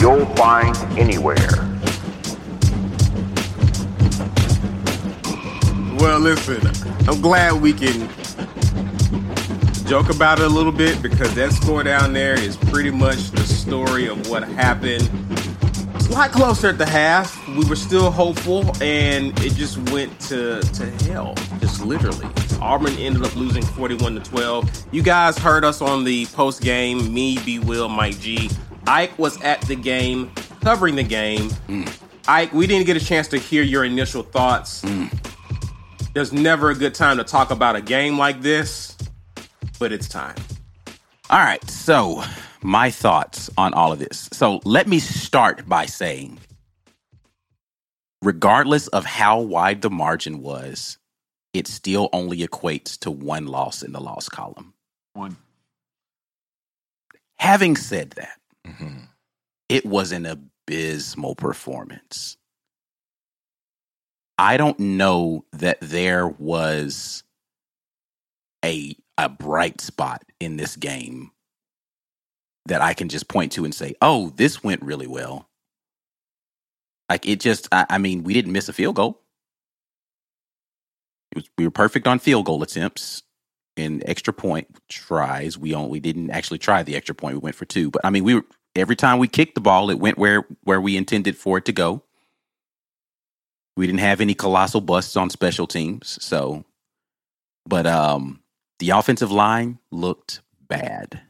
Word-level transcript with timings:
you'll 0.00 0.24
find 0.34 0.74
anywhere. 0.98 1.36
Well, 6.00 6.18
listen, 6.18 6.66
I'm 7.06 7.20
glad 7.20 7.60
we 7.60 7.74
can 7.74 8.08
joke 9.86 10.08
about 10.08 10.38
it 10.38 10.46
a 10.46 10.48
little 10.48 10.72
bit 10.72 11.02
because 11.02 11.34
that 11.34 11.52
score 11.52 11.82
down 11.82 12.14
there 12.14 12.32
is 12.38 12.56
pretty 12.56 12.90
much 12.90 13.30
the 13.32 13.42
story 13.42 14.06
of 14.06 14.30
what 14.30 14.42
happened. 14.44 15.10
It's 15.96 16.06
a 16.06 16.12
lot 16.12 16.30
closer 16.30 16.68
at 16.68 16.78
the 16.78 16.86
half. 16.86 17.46
We 17.48 17.68
were 17.68 17.76
still 17.76 18.10
hopeful, 18.10 18.70
and 18.80 19.38
it 19.40 19.52
just 19.54 19.76
went 19.90 20.18
to, 20.20 20.60
to 20.60 20.86
hell, 21.04 21.34
just 21.60 21.84
literally. 21.84 22.26
Auburn 22.62 22.94
ended 22.94 23.24
up 23.24 23.36
losing 23.36 23.62
41 23.62 24.14
to 24.14 24.20
12. 24.20 24.86
You 24.92 25.02
guys 25.02 25.36
heard 25.36 25.64
us 25.64 25.82
on 25.82 26.04
the 26.04 26.24
post 26.26 26.62
game. 26.62 27.12
Me, 27.12 27.38
B. 27.44 27.58
Will, 27.58 27.88
Mike 27.88 28.18
G. 28.18 28.48
Ike 28.90 29.16
was 29.20 29.40
at 29.42 29.60
the 29.62 29.76
game, 29.76 30.32
covering 30.62 30.96
the 30.96 31.04
game. 31.04 31.48
Mm. 31.68 31.88
Ike, 32.26 32.52
we 32.52 32.66
didn't 32.66 32.86
get 32.86 32.96
a 32.96 33.04
chance 33.04 33.28
to 33.28 33.38
hear 33.38 33.62
your 33.62 33.84
initial 33.84 34.24
thoughts. 34.24 34.82
Mm. 34.82 35.16
There's 36.12 36.32
never 36.32 36.70
a 36.70 36.74
good 36.74 36.92
time 36.92 37.16
to 37.18 37.22
talk 37.22 37.52
about 37.52 37.76
a 37.76 37.80
game 37.80 38.18
like 38.18 38.42
this, 38.42 38.98
but 39.78 39.92
it's 39.92 40.08
time. 40.08 40.34
All 41.30 41.38
right, 41.38 41.62
so 41.70 42.24
my 42.62 42.90
thoughts 42.90 43.48
on 43.56 43.74
all 43.74 43.92
of 43.92 44.00
this. 44.00 44.28
So 44.32 44.60
let 44.64 44.88
me 44.88 44.98
start 44.98 45.68
by 45.68 45.86
saying, 45.86 46.40
regardless 48.22 48.88
of 48.88 49.04
how 49.06 49.38
wide 49.38 49.82
the 49.82 49.90
margin 49.90 50.42
was, 50.42 50.98
it 51.54 51.68
still 51.68 52.08
only 52.12 52.38
equates 52.38 52.98
to 52.98 53.12
one 53.12 53.46
loss 53.46 53.84
in 53.84 53.92
the 53.92 54.00
loss 54.00 54.28
column. 54.28 54.74
One. 55.12 55.36
Having 57.36 57.76
said 57.76 58.10
that, 58.16 58.39
Mm-hmm. 58.66 59.04
it 59.68 59.86
was 59.86 60.12
an 60.12 60.26
abysmal 60.26 61.34
performance. 61.34 62.36
I 64.38 64.56
don't 64.56 64.78
know 64.78 65.44
that 65.52 65.78
there 65.80 66.26
was 66.26 67.24
a 68.64 68.96
a 69.18 69.28
bright 69.28 69.80
spot 69.80 70.24
in 70.40 70.56
this 70.56 70.76
game 70.76 71.30
that 72.66 72.80
I 72.80 72.94
can 72.94 73.08
just 73.08 73.28
point 73.28 73.52
to 73.52 73.64
and 73.64 73.74
say, 73.74 73.94
"Oh, 74.00 74.30
this 74.36 74.62
went 74.62 74.82
really 74.82 75.06
well." 75.06 75.48
Like 77.08 77.26
it 77.26 77.40
just 77.40 77.68
I, 77.72 77.86
I 77.90 77.98
mean, 77.98 78.22
we 78.22 78.34
didn't 78.34 78.52
miss 78.52 78.68
a 78.68 78.72
field 78.72 78.96
goal. 78.96 79.22
Was, 81.34 81.44
we 81.58 81.66
were 81.66 81.70
perfect 81.70 82.06
on 82.06 82.18
field 82.18 82.46
goal 82.46 82.62
attempts 82.62 83.22
and 83.80 84.02
extra 84.06 84.32
point 84.32 84.68
tries. 84.88 85.58
We 85.58 85.74
only 85.74 86.00
didn't 86.00 86.30
actually 86.30 86.58
try 86.58 86.82
the 86.82 86.96
extra 86.96 87.14
point. 87.14 87.34
We 87.34 87.40
went 87.40 87.56
for 87.56 87.64
two, 87.64 87.90
but 87.90 88.04
I 88.04 88.10
mean, 88.10 88.24
we 88.24 88.34
were 88.34 88.44
every 88.76 88.96
time 88.96 89.18
we 89.18 89.28
kicked 89.28 89.54
the 89.54 89.60
ball, 89.60 89.90
it 89.90 89.98
went 89.98 90.18
where 90.18 90.46
where 90.64 90.80
we 90.80 90.96
intended 90.96 91.36
for 91.36 91.58
it 91.58 91.64
to 91.66 91.72
go. 91.72 92.02
We 93.76 93.86
didn't 93.86 94.00
have 94.00 94.20
any 94.20 94.34
colossal 94.34 94.80
busts 94.80 95.16
on 95.16 95.30
special 95.30 95.66
teams, 95.66 96.22
so 96.22 96.64
but 97.66 97.86
um 97.86 98.40
the 98.78 98.90
offensive 98.90 99.30
line 99.30 99.78
looked 99.90 100.40
bad. 100.68 101.20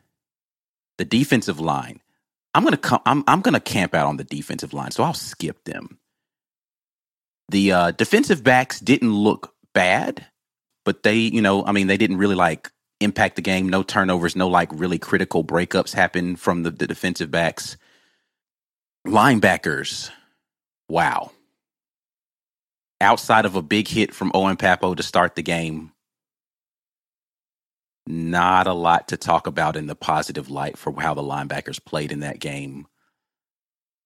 The 0.98 1.04
defensive 1.04 1.60
line, 1.60 2.00
I'm 2.54 2.64
gonna 2.64 2.76
come. 2.76 3.00
I'm 3.06 3.24
I'm 3.26 3.40
gonna 3.40 3.60
camp 3.60 3.94
out 3.94 4.06
on 4.06 4.16
the 4.16 4.24
defensive 4.24 4.72
line, 4.72 4.90
so 4.90 5.02
I'll 5.02 5.14
skip 5.14 5.64
them. 5.64 5.98
The 7.48 7.72
uh, 7.72 7.90
defensive 7.92 8.44
backs 8.44 8.78
didn't 8.78 9.12
look 9.12 9.54
bad, 9.74 10.26
but 10.90 11.04
they, 11.04 11.14
you 11.14 11.40
know, 11.40 11.64
I 11.64 11.70
mean, 11.70 11.86
they 11.86 11.96
didn't 11.96 12.16
really 12.16 12.34
like 12.34 12.68
impact 12.98 13.36
the 13.36 13.42
game. 13.42 13.68
No 13.68 13.84
turnovers, 13.84 14.34
no 14.34 14.48
like 14.48 14.68
really 14.72 14.98
critical 14.98 15.44
breakups 15.44 15.94
happen 15.94 16.34
from 16.34 16.64
the, 16.64 16.72
the 16.72 16.88
defensive 16.88 17.30
backs. 17.30 17.76
Linebackers, 19.06 20.10
wow. 20.88 21.30
Outside 23.00 23.44
of 23.44 23.54
a 23.54 23.62
big 23.62 23.86
hit 23.86 24.12
from 24.12 24.32
Owen 24.34 24.56
Pappoe 24.56 24.96
to 24.96 25.02
start 25.04 25.36
the 25.36 25.44
game, 25.44 25.92
not 28.04 28.66
a 28.66 28.72
lot 28.72 29.06
to 29.06 29.16
talk 29.16 29.46
about 29.46 29.76
in 29.76 29.86
the 29.86 29.94
positive 29.94 30.50
light 30.50 30.76
for 30.76 30.92
how 31.00 31.14
the 31.14 31.22
linebackers 31.22 31.78
played 31.84 32.10
in 32.10 32.18
that 32.18 32.40
game. 32.40 32.88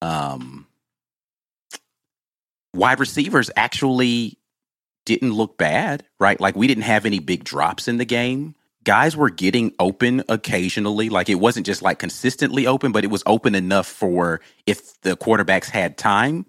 Um, 0.02 0.66
wide 2.74 3.00
receivers 3.00 3.50
actually 3.56 4.36
didn't 5.04 5.32
look 5.32 5.58
bad, 5.58 6.04
right? 6.18 6.40
Like 6.40 6.56
we 6.56 6.66
didn't 6.66 6.84
have 6.84 7.06
any 7.06 7.18
big 7.18 7.44
drops 7.44 7.88
in 7.88 7.98
the 7.98 8.04
game. 8.04 8.54
Guys 8.84 9.16
were 9.16 9.30
getting 9.30 9.72
open 9.78 10.22
occasionally. 10.28 11.08
Like 11.08 11.28
it 11.28 11.36
wasn't 11.36 11.66
just 11.66 11.82
like 11.82 11.98
consistently 11.98 12.66
open, 12.66 12.92
but 12.92 13.04
it 13.04 13.10
was 13.10 13.22
open 13.26 13.54
enough 13.54 13.86
for 13.86 14.40
if 14.66 15.00
the 15.02 15.16
quarterbacks 15.16 15.70
had 15.70 15.96
time 15.96 16.46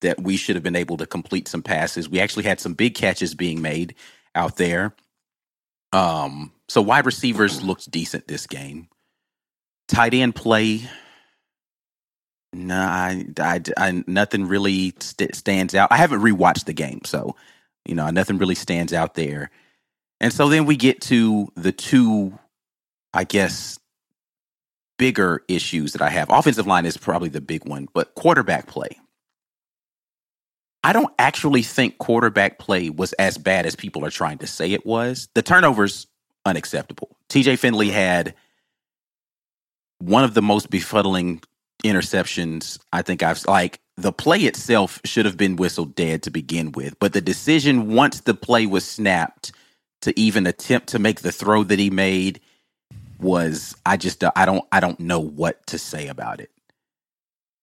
that 0.00 0.20
we 0.22 0.36
should 0.36 0.54
have 0.56 0.62
been 0.62 0.76
able 0.76 0.96
to 0.98 1.06
complete 1.06 1.48
some 1.48 1.62
passes. 1.62 2.08
We 2.08 2.20
actually 2.20 2.44
had 2.44 2.60
some 2.60 2.74
big 2.74 2.94
catches 2.94 3.34
being 3.34 3.62
made 3.62 3.94
out 4.34 4.56
there. 4.56 4.94
Um, 5.92 6.52
so 6.68 6.82
wide 6.82 7.06
receivers 7.06 7.62
looked 7.62 7.90
decent 7.90 8.28
this 8.28 8.46
game. 8.46 8.88
Tight 9.88 10.14
end 10.14 10.34
play, 10.34 10.82
nah, 12.52 12.86
I, 12.86 13.24
I, 13.38 13.60
I- 13.76 14.04
nothing 14.06 14.46
really 14.46 14.94
st- 15.00 15.34
stands 15.34 15.74
out. 15.74 15.90
I 15.92 15.96
haven't 15.96 16.20
rewatched 16.20 16.64
the 16.64 16.72
game, 16.72 17.00
so 17.04 17.36
you 17.84 17.94
know, 17.94 18.08
nothing 18.10 18.38
really 18.38 18.54
stands 18.54 18.92
out 18.92 19.14
there. 19.14 19.50
And 20.20 20.32
so 20.32 20.48
then 20.48 20.66
we 20.66 20.76
get 20.76 21.00
to 21.02 21.48
the 21.54 21.72
two, 21.72 22.38
I 23.12 23.24
guess, 23.24 23.78
bigger 24.98 25.42
issues 25.48 25.92
that 25.92 26.02
I 26.02 26.10
have. 26.10 26.30
Offensive 26.30 26.66
line 26.66 26.86
is 26.86 26.96
probably 26.96 27.28
the 27.28 27.40
big 27.40 27.66
one, 27.68 27.88
but 27.92 28.14
quarterback 28.14 28.66
play. 28.66 28.98
I 30.82 30.92
don't 30.92 31.12
actually 31.18 31.62
think 31.62 31.98
quarterback 31.98 32.58
play 32.58 32.90
was 32.90 33.14
as 33.14 33.38
bad 33.38 33.64
as 33.66 33.74
people 33.74 34.04
are 34.04 34.10
trying 34.10 34.38
to 34.38 34.46
say 34.46 34.72
it 34.72 34.84
was. 34.84 35.28
The 35.34 35.42
turnovers 35.42 36.06
unacceptable. 36.44 37.16
TJ 37.30 37.58
Finley 37.58 37.90
had 37.90 38.34
one 39.98 40.24
of 40.24 40.34
the 40.34 40.42
most 40.42 40.70
befuddling 40.70 41.42
interceptions 41.84 42.78
I 42.92 43.02
think 43.02 43.22
I've 43.22 43.44
like 43.46 43.78
the 43.96 44.12
play 44.12 44.40
itself 44.40 45.00
should 45.04 45.26
have 45.26 45.36
been 45.36 45.56
whistled 45.56 45.94
dead 45.94 46.24
to 46.24 46.30
begin 46.30 46.72
with, 46.72 46.98
but 46.98 47.12
the 47.12 47.20
decision 47.20 47.94
once 47.94 48.20
the 48.20 48.34
play 48.34 48.66
was 48.66 48.84
snapped 48.84 49.52
to 50.02 50.18
even 50.18 50.46
attempt 50.46 50.88
to 50.88 50.98
make 50.98 51.20
the 51.20 51.32
throw 51.32 51.62
that 51.64 51.78
he 51.78 51.90
made 51.90 52.40
was 53.20 53.76
I 53.86 53.96
just 53.96 54.24
I 54.36 54.46
don't 54.46 54.64
I 54.72 54.80
don't 54.80 55.00
know 55.00 55.20
what 55.20 55.66
to 55.68 55.78
say 55.78 56.08
about 56.08 56.40
it. 56.40 56.50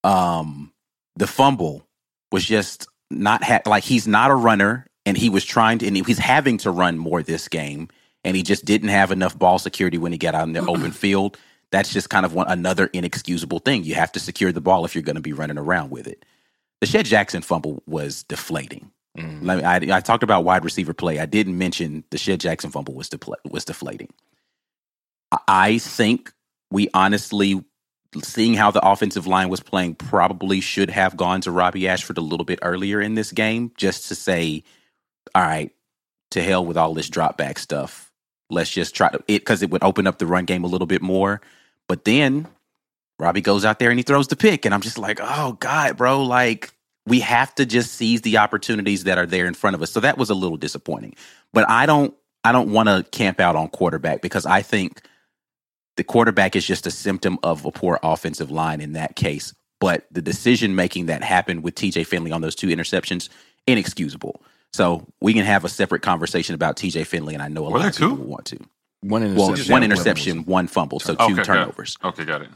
Um 0.03 0.71
the 1.17 1.27
fumble 1.27 1.85
was 2.31 2.45
just 2.45 2.87
not 3.09 3.43
ha- 3.43 3.61
like 3.65 3.83
he's 3.83 4.07
not 4.07 4.31
a 4.31 4.35
runner 4.35 4.87
and 5.05 5.17
he 5.17 5.29
was 5.29 5.43
trying 5.43 5.79
to 5.79 5.87
and 5.87 5.97
he's 5.97 6.17
having 6.17 6.57
to 6.59 6.71
run 6.71 6.97
more 6.97 7.21
this 7.23 7.47
game 7.47 7.89
and 8.23 8.35
he 8.37 8.43
just 8.43 8.65
didn't 8.65 8.89
have 8.89 9.11
enough 9.11 9.37
ball 9.37 9.59
security 9.59 9.97
when 9.97 10.11
he 10.11 10.17
got 10.17 10.35
out 10.35 10.47
in 10.47 10.53
the 10.53 10.65
open 10.65 10.91
field. 10.93 11.37
That's 11.71 11.91
just 11.93 12.09
kind 12.09 12.25
of 12.25 12.33
one 12.33 12.47
another 12.47 12.87
inexcusable 12.87 13.59
thing. 13.59 13.83
You 13.83 13.95
have 13.95 14.11
to 14.13 14.19
secure 14.19 14.51
the 14.51 14.61
ball 14.61 14.85
if 14.85 14.95
you're 14.95 15.03
going 15.03 15.15
to 15.15 15.21
be 15.21 15.33
running 15.33 15.57
around 15.57 15.89
with 15.91 16.07
it. 16.07 16.25
The 16.81 16.87
Shed 16.87 17.05
Jackson 17.05 17.41
fumble 17.41 17.83
was 17.87 18.23
deflating. 18.23 18.91
Mm-hmm. 19.17 19.45
Let 19.45 19.57
me, 19.57 19.63
I, 19.93 19.97
I 19.97 20.01
talked 20.01 20.23
about 20.23 20.43
wide 20.43 20.63
receiver 20.65 20.93
play. 20.93 21.19
I 21.19 21.25
didn't 21.25 21.57
mention 21.57 22.03
the 22.11 22.17
Shed 22.17 22.39
Jackson 22.39 22.71
fumble 22.71 22.93
was 22.93 23.09
defla- 23.09 23.35
was 23.49 23.65
deflating. 23.65 24.09
I- 25.31 25.39
I 25.47 25.77
think 25.77 26.33
we 26.71 26.89
honestly, 26.93 27.63
seeing 28.23 28.53
how 28.55 28.71
the 28.71 28.85
offensive 28.85 29.27
line 29.27 29.49
was 29.49 29.59
playing, 29.61 29.95
probably 29.95 30.61
should 30.61 30.89
have 30.89 31.15
gone 31.17 31.41
to 31.41 31.51
Robbie 31.51 31.87
Ashford 31.87 32.17
a 32.17 32.21
little 32.21 32.45
bit 32.45 32.59
earlier 32.61 32.99
in 33.01 33.15
this 33.15 33.31
game, 33.31 33.71
just 33.77 34.07
to 34.09 34.15
say, 34.15 34.63
all 35.35 35.43
right, 35.43 35.71
to 36.31 36.41
hell 36.41 36.65
with 36.65 36.77
all 36.77 36.93
this 36.93 37.09
drop 37.09 37.37
back 37.37 37.59
stuff. 37.59 38.11
Let's 38.49 38.69
just 38.69 38.95
try 38.95 39.09
to 39.09 39.17
it 39.27 39.39
because 39.41 39.61
it 39.61 39.69
would 39.69 39.83
open 39.83 40.07
up 40.07 40.17
the 40.17 40.25
run 40.25 40.45
game 40.45 40.63
a 40.63 40.67
little 40.67 40.87
bit 40.87 41.01
more. 41.01 41.41
But 41.91 42.05
then 42.05 42.47
Robbie 43.19 43.41
goes 43.41 43.65
out 43.65 43.79
there 43.79 43.89
and 43.89 43.99
he 43.99 44.03
throws 44.03 44.29
the 44.29 44.37
pick, 44.37 44.63
and 44.63 44.73
I'm 44.73 44.79
just 44.79 44.97
like, 44.97 45.19
oh 45.21 45.57
God, 45.59 45.97
bro, 45.97 46.23
like 46.23 46.71
we 47.05 47.19
have 47.19 47.53
to 47.55 47.65
just 47.65 47.95
seize 47.95 48.21
the 48.21 48.37
opportunities 48.37 49.03
that 49.03 49.17
are 49.17 49.25
there 49.25 49.45
in 49.45 49.53
front 49.53 49.75
of 49.75 49.81
us. 49.81 49.91
So 49.91 49.99
that 49.99 50.17
was 50.17 50.29
a 50.29 50.33
little 50.33 50.55
disappointing. 50.55 51.15
But 51.51 51.69
I 51.69 51.85
don't 51.85 52.13
I 52.45 52.53
don't 52.53 52.71
want 52.71 52.87
to 52.87 53.03
camp 53.11 53.41
out 53.41 53.57
on 53.57 53.67
quarterback 53.67 54.21
because 54.21 54.45
I 54.45 54.61
think 54.61 55.01
the 55.97 56.05
quarterback 56.05 56.55
is 56.55 56.65
just 56.65 56.87
a 56.87 56.91
symptom 56.91 57.37
of 57.43 57.65
a 57.65 57.71
poor 57.71 57.99
offensive 58.03 58.49
line 58.51 58.79
in 58.79 58.93
that 58.93 59.17
case. 59.17 59.53
but 59.81 60.05
the 60.11 60.21
decision 60.21 60.75
making 60.75 61.07
that 61.07 61.23
happened 61.23 61.61
with 61.61 61.75
TJ 61.75 62.07
Finley 62.07 62.31
on 62.31 62.39
those 62.39 62.55
two 62.55 62.67
interceptions, 62.67 63.27
inexcusable. 63.67 64.41
So 64.71 65.05
we 65.19 65.33
can 65.33 65.43
have 65.45 65.65
a 65.65 65.69
separate 65.69 66.03
conversation 66.03 66.55
about 66.55 66.77
TJ 66.77 67.05
Finley, 67.05 67.33
and 67.33 67.43
I 67.43 67.49
know 67.49 67.67
a 67.67 67.69
Were 67.69 67.79
lot 67.79 67.89
of 67.89 67.97
people 67.97 68.15
two? 68.15 68.23
want 68.23 68.45
to. 68.45 68.59
One 69.01 69.21
Well, 69.35 69.49
interception. 69.49 69.71
one 69.73 69.83
interception, 69.83 70.45
one 70.45 70.67
fumble, 70.67 70.99
so 70.99 71.15
two 71.15 71.23
Okay, 71.23 71.33
got 71.35 71.45
turnovers. 71.45 71.97
Okay, 72.03 72.25
got 72.25 72.41
it. 72.43 72.49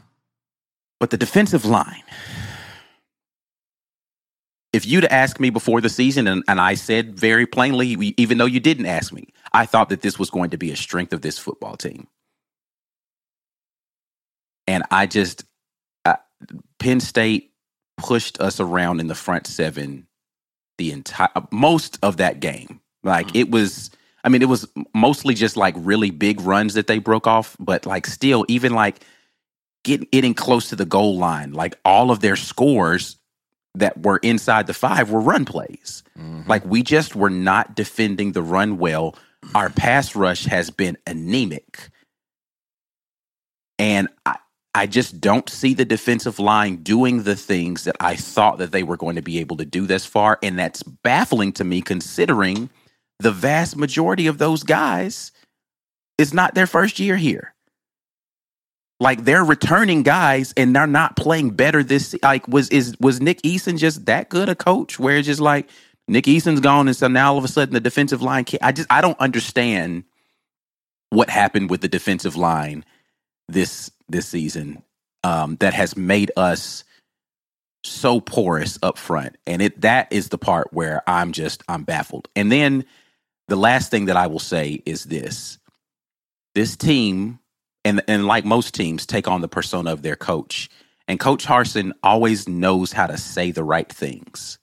But 1.00 1.10
the 1.10 1.16
defensive 1.16 1.64
line, 1.64 2.02
if 4.72 4.86
you'd 4.86 5.04
asked 5.06 5.40
me 5.40 5.50
before 5.50 5.80
the 5.80 5.88
season, 5.88 6.26
and, 6.28 6.44
and 6.48 6.60
I 6.60 6.74
said 6.74 7.18
very 7.18 7.46
plainly, 7.46 7.96
we- 7.96 8.14
even 8.16 8.38
though 8.38 8.46
you 8.46 8.60
didn't 8.60 8.86
ask 8.86 9.12
me, 9.12 9.28
I 9.52 9.66
thought 9.66 9.88
that 9.88 10.02
this 10.02 10.18
was 10.18 10.30
going 10.30 10.50
to 10.50 10.58
be 10.58 10.70
a 10.70 10.76
strength 10.76 11.12
of 11.12 11.22
this 11.22 11.38
football 11.38 11.76
team. 11.76 12.06
And 14.66 14.84
I 14.90 15.06
just, 15.06 15.44
uh, 16.04 16.16
Penn 16.78 17.00
State 17.00 17.52
pushed 17.96 18.40
us 18.40 18.60
around 18.60 19.00
in 19.00 19.06
the 19.08 19.14
front 19.14 19.46
seven 19.46 20.06
the 20.78 20.92
entire, 20.92 21.28
most 21.50 21.98
of 22.02 22.18
that 22.18 22.40
game. 22.40 22.80
Like 23.02 23.34
it 23.34 23.50
was, 23.50 23.90
I 24.26 24.28
mean, 24.28 24.42
it 24.42 24.48
was 24.48 24.66
mostly 24.92 25.34
just 25.34 25.56
like 25.56 25.74
really 25.78 26.10
big 26.10 26.40
runs 26.40 26.74
that 26.74 26.88
they 26.88 26.98
broke 26.98 27.28
off, 27.28 27.56
but 27.60 27.86
like 27.86 28.08
still, 28.08 28.44
even 28.48 28.74
like 28.74 29.04
getting 29.84 30.08
getting 30.10 30.34
close 30.34 30.68
to 30.70 30.76
the 30.76 30.84
goal 30.84 31.16
line, 31.16 31.52
like 31.52 31.78
all 31.84 32.10
of 32.10 32.18
their 32.18 32.34
scores 32.34 33.16
that 33.76 34.02
were 34.02 34.18
inside 34.18 34.66
the 34.66 34.74
five 34.74 35.12
were 35.12 35.20
run 35.20 35.44
plays. 35.44 36.02
Mm-hmm. 36.18 36.48
Like 36.48 36.64
we 36.64 36.82
just 36.82 37.14
were 37.14 37.30
not 37.30 37.76
defending 37.76 38.32
the 38.32 38.42
run 38.42 38.78
well. 38.78 39.14
Our 39.54 39.70
pass 39.70 40.16
rush 40.16 40.44
has 40.46 40.70
been 40.70 40.98
anemic. 41.06 41.90
And 43.78 44.08
I, 44.24 44.38
I 44.74 44.86
just 44.86 45.20
don't 45.20 45.48
see 45.48 45.72
the 45.72 45.84
defensive 45.84 46.40
line 46.40 46.82
doing 46.82 47.22
the 47.22 47.36
things 47.36 47.84
that 47.84 47.96
I 48.00 48.16
thought 48.16 48.58
that 48.58 48.72
they 48.72 48.82
were 48.82 48.96
going 48.96 49.14
to 49.16 49.22
be 49.22 49.38
able 49.38 49.56
to 49.58 49.64
do 49.64 49.86
this 49.86 50.04
far. 50.04 50.38
And 50.42 50.58
that's 50.58 50.82
baffling 50.82 51.52
to 51.52 51.64
me 51.64 51.80
considering 51.80 52.70
the 53.18 53.32
vast 53.32 53.76
majority 53.76 54.26
of 54.26 54.38
those 54.38 54.62
guys 54.62 55.32
is 56.18 56.34
not 56.34 56.54
their 56.54 56.66
first 56.66 56.98
year 56.98 57.16
here. 57.16 57.54
Like 58.98 59.24
they're 59.24 59.44
returning 59.44 60.02
guys 60.02 60.54
and 60.56 60.74
they're 60.74 60.86
not 60.86 61.16
playing 61.16 61.50
better 61.50 61.82
this 61.82 62.16
like 62.22 62.48
was 62.48 62.70
is 62.70 62.96
was 62.98 63.20
Nick 63.20 63.42
Eason 63.42 63.78
just 63.78 64.06
that 64.06 64.30
good 64.30 64.48
a 64.48 64.54
coach 64.54 64.98
where 64.98 65.18
it's 65.18 65.26
just 65.26 65.40
like 65.40 65.68
Nick 66.08 66.24
Eason's 66.24 66.60
gone 66.60 66.88
and 66.88 66.96
so 66.96 67.06
now 67.06 67.32
all 67.32 67.38
of 67.38 67.44
a 67.44 67.48
sudden 67.48 67.74
the 67.74 67.80
defensive 67.80 68.22
line 68.22 68.44
can't, 68.44 68.62
I 68.62 68.72
just 68.72 68.90
I 68.90 69.02
don't 69.02 69.18
understand 69.20 70.04
what 71.10 71.28
happened 71.28 71.68
with 71.68 71.82
the 71.82 71.88
defensive 71.88 72.36
line 72.36 72.86
this 73.48 73.90
this 74.08 74.26
season 74.28 74.82
um, 75.24 75.56
that 75.56 75.74
has 75.74 75.94
made 75.94 76.30
us 76.36 76.82
so 77.84 78.18
porous 78.18 78.78
up 78.82 78.96
front 78.96 79.36
and 79.46 79.60
it 79.60 79.82
that 79.82 80.10
is 80.10 80.30
the 80.30 80.38
part 80.38 80.72
where 80.72 81.02
I'm 81.06 81.32
just 81.32 81.62
I'm 81.68 81.84
baffled. 81.84 82.28
And 82.34 82.50
then 82.50 82.86
the 83.48 83.56
last 83.56 83.90
thing 83.90 84.06
that 84.06 84.16
I 84.16 84.26
will 84.26 84.38
say 84.38 84.82
is 84.86 85.04
this. 85.04 85.58
This 86.54 86.76
team 86.76 87.38
and 87.84 88.02
and 88.08 88.26
like 88.26 88.44
most 88.44 88.74
teams 88.74 89.06
take 89.06 89.28
on 89.28 89.40
the 89.40 89.48
persona 89.48 89.92
of 89.92 90.02
their 90.02 90.16
coach. 90.16 90.68
And 91.08 91.20
coach 91.20 91.46
Harsin 91.46 91.92
always 92.02 92.48
knows 92.48 92.92
how 92.92 93.06
to 93.06 93.16
say 93.16 93.52
the 93.52 93.62
right 93.62 93.90
things. 93.90 94.58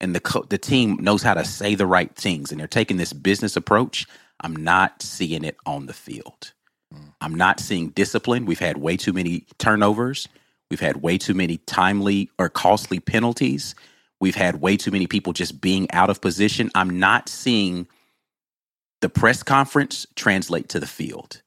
And 0.00 0.14
the 0.14 0.20
co- 0.20 0.46
the 0.48 0.58
team 0.58 0.98
knows 1.00 1.22
how 1.22 1.34
to 1.34 1.44
say 1.44 1.74
the 1.74 1.86
right 1.86 2.14
things 2.14 2.50
and 2.52 2.60
they're 2.60 2.68
taking 2.68 2.96
this 2.96 3.12
business 3.12 3.56
approach. 3.56 4.06
I'm 4.40 4.56
not 4.56 5.02
seeing 5.02 5.44
it 5.44 5.56
on 5.66 5.86
the 5.86 5.92
field. 5.92 6.52
Mm. 6.94 7.12
I'm 7.20 7.34
not 7.34 7.60
seeing 7.60 7.90
discipline. 7.90 8.46
We've 8.46 8.58
had 8.58 8.78
way 8.78 8.96
too 8.96 9.12
many 9.12 9.46
turnovers. 9.58 10.28
We've 10.70 10.80
had 10.80 11.02
way 11.02 11.18
too 11.18 11.34
many 11.34 11.58
timely 11.58 12.30
or 12.38 12.48
costly 12.48 13.00
penalties. 13.00 13.74
We've 14.20 14.36
had 14.36 14.60
way 14.60 14.76
too 14.76 14.90
many 14.90 15.06
people 15.06 15.32
just 15.32 15.60
being 15.60 15.90
out 15.90 16.10
of 16.10 16.20
position. 16.20 16.70
I'm 16.74 16.98
not 17.00 17.28
seeing 17.28 17.88
the 19.00 19.08
press 19.08 19.42
conference 19.42 20.06
translate 20.14 20.68
to 20.70 20.80
the 20.80 20.86
field. 20.86 21.42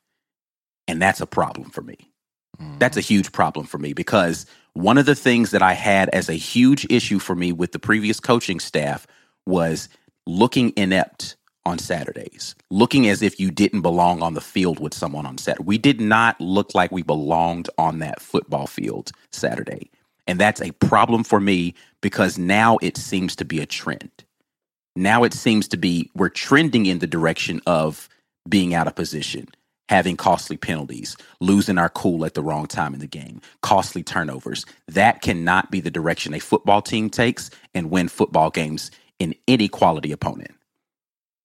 And 0.88 1.02
that's 1.02 1.22
a 1.22 1.26
problem 1.26 1.70
for 1.70 1.82
me. 1.82 2.12
That's 2.80 2.98
a 2.98 3.00
mm-hmm. 3.00 3.14
huge 3.14 3.32
problem 3.32 3.66
for 3.66 3.78
me 3.78 3.94
because 3.94 4.46
one 4.74 4.98
of 4.98 5.06
the 5.06 5.16
things 5.16 5.52
that 5.52 5.62
I 5.62 5.74
had 5.74 6.10
as 6.10 6.30
a 6.30 6.34
huge 6.34 6.86
issue 6.90 7.20
for 7.20 7.36
me 7.36 7.52
with 7.52 7.72
the 7.72 7.80
previous 7.80 8.20
coaching 8.20 8.60
staff 8.60 9.08
was 9.46 9.90
looking 10.26 10.74
inept 10.76 11.36
on 11.66 11.80
Saturdays, 11.80 12.56
looking 12.70 13.08
as 13.08 13.22
if 13.22 13.40
you 13.40 13.50
didn't 13.50 13.82
belong 13.82 14.22
on 14.22 14.34
the 14.34 14.42
field 14.42 14.80
with 14.80 14.94
someone 14.94 15.26
on 15.26 15.38
Saturday. 15.38 15.66
We 15.66 15.78
did 15.78 16.02
not 16.02 16.40
look 16.42 16.76
like 16.76 16.92
we 16.92 17.04
belonged 17.04 17.70
on 17.78 18.00
that 18.00 18.22
football 18.22 18.68
field 18.68 19.12
Saturday. 19.32 19.90
And 20.28 20.40
that's 20.40 20.62
a 20.62 20.72
problem 20.72 21.24
for 21.24 21.40
me 21.40 21.74
because 22.02 22.38
now 22.38 22.78
it 22.82 22.98
seems 22.98 23.36
to 23.38 23.46
be 23.46 23.60
a 23.60 23.66
trend. 23.66 24.23
Now 24.96 25.24
it 25.24 25.34
seems 25.34 25.68
to 25.70 25.78
be 25.78 26.12
we're 26.16 26.30
trending 26.30 26.86
in 26.86 27.00
the 27.00 27.08
direction 27.08 27.62
of 27.66 28.10
being 28.48 28.74
out 28.74 28.88
of 28.88 28.96
position, 28.96 29.48
having 29.90 30.18
costly 30.18 30.58
penalties, 30.58 31.18
losing 31.40 31.78
our 31.78 31.90
cool 31.90 32.26
at 32.26 32.34
the 32.34 32.44
wrong 32.44 32.68
time 32.68 32.94
in 32.94 33.00
the 33.00 33.08
game, 33.08 33.42
costly 33.62 34.04
turnovers. 34.04 34.66
That 34.88 35.22
cannot 35.22 35.72
be 35.72 35.80
the 35.80 35.92
direction 35.92 36.34
a 36.34 36.40
football 36.40 36.82
team 36.82 37.10
takes 37.10 37.50
and 37.74 37.90
win 37.90 38.08
football 38.08 38.50
games 38.50 38.92
in 39.20 39.36
any 39.48 39.68
quality 39.68 40.12
opponent. 40.12 40.52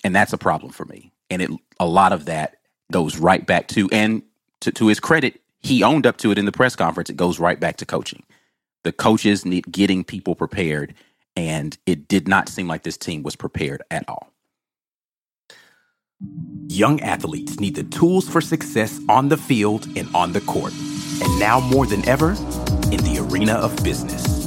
And 0.04 0.14
that's 0.14 0.32
a 0.32 0.38
problem 0.38 0.72
for 0.72 0.84
me. 0.84 1.10
And 1.30 1.42
it 1.42 1.50
a 1.80 1.86
lot 1.86 2.12
of 2.12 2.26
that 2.26 2.56
goes 2.90 3.18
right 3.18 3.46
back 3.46 3.68
to 3.68 3.88
and 3.92 4.22
to, 4.60 4.72
to 4.72 4.88
his 4.88 5.00
credit, 5.00 5.40
he 5.60 5.82
owned 5.82 6.06
up 6.06 6.16
to 6.18 6.30
it 6.30 6.38
in 6.38 6.44
the 6.44 6.52
press 6.52 6.76
conference. 6.76 7.10
It 7.10 7.16
goes 7.16 7.38
right 7.38 7.58
back 7.58 7.76
to 7.78 7.86
coaching. 7.86 8.22
The 8.84 8.92
coaches 8.92 9.44
need 9.44 9.70
getting 9.70 10.04
people 10.04 10.34
prepared, 10.34 10.94
and 11.38 11.78
it 11.86 12.08
did 12.08 12.26
not 12.26 12.48
seem 12.48 12.66
like 12.66 12.82
this 12.82 12.98
team 12.98 13.22
was 13.22 13.36
prepared 13.36 13.82
at 13.92 14.04
all. 14.08 14.32
Young 16.66 17.00
athletes 17.00 17.60
need 17.60 17.76
the 17.76 17.84
tools 17.84 18.28
for 18.28 18.40
success 18.40 19.00
on 19.08 19.28
the 19.28 19.36
field 19.36 19.86
and 19.96 20.12
on 20.14 20.32
the 20.32 20.40
court. 20.40 20.72
And 21.22 21.38
now 21.38 21.60
more 21.60 21.86
than 21.86 22.06
ever, 22.08 22.30
in 22.90 23.02
the 23.04 23.24
arena 23.30 23.52
of 23.52 23.76
business. 23.84 24.46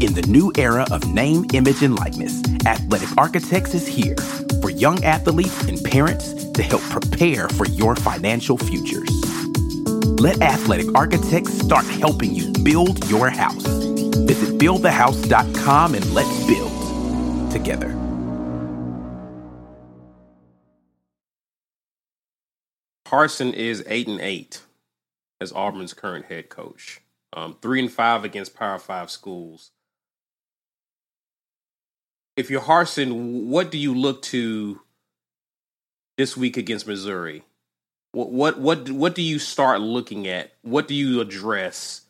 In 0.00 0.14
the 0.14 0.24
new 0.26 0.52
era 0.56 0.84
of 0.90 1.06
name, 1.14 1.44
image, 1.52 1.82
and 1.82 1.96
likeness, 1.96 2.42
Athletic 2.66 3.16
Architects 3.16 3.74
is 3.74 3.86
here 3.86 4.16
for 4.60 4.70
young 4.70 5.02
athletes 5.04 5.62
and 5.68 5.82
parents 5.84 6.44
to 6.52 6.62
help 6.62 6.82
prepare 6.82 7.48
for 7.50 7.66
your 7.66 7.94
financial 7.94 8.58
futures. 8.58 9.10
Let 10.20 10.42
Athletic 10.42 10.92
Architects 10.96 11.52
start 11.52 11.86
helping 11.86 12.34
you 12.34 12.52
build 12.64 13.08
your 13.08 13.30
house. 13.30 13.89
Visit 14.26 14.58
buildthehouse.com 14.58 15.94
and 15.94 16.14
let's 16.14 16.46
build 16.46 17.50
together. 17.50 17.96
Harsin 23.06 23.52
is 23.52 23.82
eight 23.88 24.06
and 24.06 24.20
eight 24.20 24.62
as 25.40 25.52
Auburn's 25.52 25.94
current 25.94 26.26
head 26.26 26.48
coach. 26.48 27.00
Um, 27.32 27.56
three 27.60 27.80
and 27.80 27.90
five 27.90 28.24
against 28.24 28.54
Power 28.54 28.78
Five 28.78 29.10
schools. 29.10 29.72
If 32.36 32.50
you're 32.50 32.60
Harsin, 32.60 33.46
what 33.46 33.70
do 33.70 33.78
you 33.78 33.94
look 33.94 34.22
to 34.22 34.80
this 36.16 36.36
week 36.36 36.56
against 36.56 36.86
Missouri? 36.86 37.42
What 38.12 38.30
what 38.30 38.58
what 38.58 38.90
what 38.90 39.14
do 39.14 39.22
you 39.22 39.38
start 39.38 39.80
looking 39.80 40.26
at? 40.26 40.52
What 40.62 40.88
do 40.88 40.94
you 40.94 41.20
address? 41.20 42.02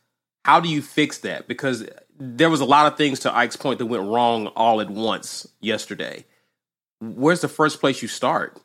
How 0.44 0.60
do 0.60 0.68
you 0.68 0.82
fix 0.82 1.18
that? 1.18 1.48
Because 1.48 1.86
there 2.18 2.50
was 2.50 2.60
a 2.60 2.64
lot 2.64 2.90
of 2.90 2.96
things 2.98 3.20
to 3.20 3.34
Ike's 3.34 3.56
point 3.56 3.78
that 3.78 3.86
went 3.86 4.04
wrong 4.04 4.48
all 4.48 4.80
at 4.80 4.90
once 4.90 5.46
yesterday. 5.60 6.24
Where's 7.00 7.40
the 7.40 7.48
first 7.48 7.80
place 7.80 8.02
you 8.02 8.08
start? 8.08 8.60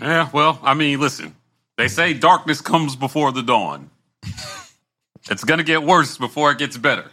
Yeah, 0.00 0.30
well, 0.32 0.58
I 0.62 0.74
mean, 0.74 0.98
listen, 0.98 1.36
they 1.76 1.88
say 1.88 2.14
darkness 2.14 2.60
comes 2.60 2.96
before 2.96 3.32
the 3.32 3.42
dawn. 3.42 3.90
it's 5.30 5.44
going 5.44 5.58
to 5.58 5.64
get 5.64 5.82
worse 5.82 6.16
before 6.16 6.50
it 6.52 6.58
gets 6.58 6.78
better. 6.78 7.10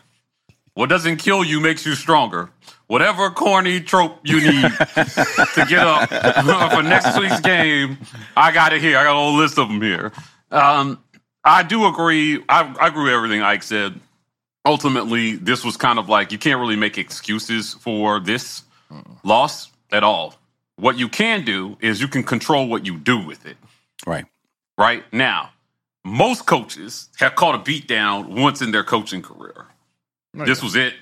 What 0.73 0.89
doesn't 0.89 1.17
kill 1.17 1.43
you 1.43 1.59
makes 1.59 1.85
you 1.85 1.95
stronger. 1.95 2.51
Whatever 2.85 3.29
corny 3.31 3.81
trope 3.81 4.19
you 4.23 4.39
need 4.39 4.61
to 4.71 5.65
get 5.67 5.79
up 5.79 6.07
for 6.71 6.83
next 6.83 7.19
week's 7.19 7.41
game, 7.41 7.97
I 8.37 8.51
got 8.51 8.71
it 8.71 8.81
here. 8.81 8.97
I 8.97 9.03
got 9.03 9.11
a 9.11 9.15
whole 9.15 9.35
list 9.35 9.57
of 9.57 9.67
them 9.67 9.81
here. 9.81 10.13
Um, 10.51 11.03
I 11.47 11.63
do 11.63 11.85
agree. 11.85 12.43
I, 12.49 12.75
I 12.79 12.87
agree 12.87 13.05
with 13.05 13.13
everything 13.13 13.41
Ike 13.41 13.63
said. 13.63 13.99
Ultimately, 14.65 15.37
this 15.37 15.63
was 15.63 15.77
kind 15.77 15.97
of 15.97 16.09
like 16.09 16.33
you 16.33 16.37
can't 16.37 16.59
really 16.59 16.75
make 16.75 16.97
excuses 16.97 17.73
for 17.75 18.19
this 18.19 18.63
loss 19.23 19.71
at 19.91 20.03
all. 20.03 20.35
What 20.75 20.99
you 20.99 21.07
can 21.07 21.45
do 21.45 21.77
is 21.79 22.01
you 22.01 22.09
can 22.09 22.23
control 22.23 22.67
what 22.67 22.85
you 22.85 22.97
do 22.97 23.25
with 23.25 23.45
it. 23.45 23.55
Right. 24.05 24.25
Right 24.77 25.05
now, 25.13 25.51
most 26.03 26.45
coaches 26.45 27.09
have 27.17 27.35
caught 27.35 27.55
a 27.55 27.59
beatdown 27.59 28.27
once 28.27 28.61
in 28.61 28.71
their 28.71 28.83
coaching 28.83 29.21
career. 29.21 29.67
Oh, 30.37 30.45
this 30.45 30.61
was 30.61 30.75
it. 30.75 30.95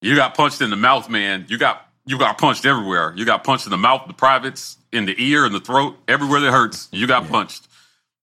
You 0.00 0.16
got 0.16 0.34
punched 0.34 0.62
in 0.62 0.70
the 0.70 0.76
mouth, 0.76 1.10
man. 1.10 1.44
You 1.48 1.58
got 1.58 1.86
you 2.06 2.18
got 2.18 2.38
punched 2.38 2.64
everywhere. 2.64 3.12
You 3.14 3.26
got 3.26 3.44
punched 3.44 3.66
in 3.66 3.70
the 3.70 3.76
mouth, 3.76 4.06
the 4.06 4.14
privates, 4.14 4.78
in 4.90 5.04
the 5.04 5.14
ear, 5.22 5.44
in 5.44 5.52
the 5.52 5.60
throat, 5.60 5.96
everywhere 6.08 6.40
that 6.40 6.50
hurts. 6.50 6.88
You 6.92 7.06
got 7.06 7.28
punched. 7.28 7.68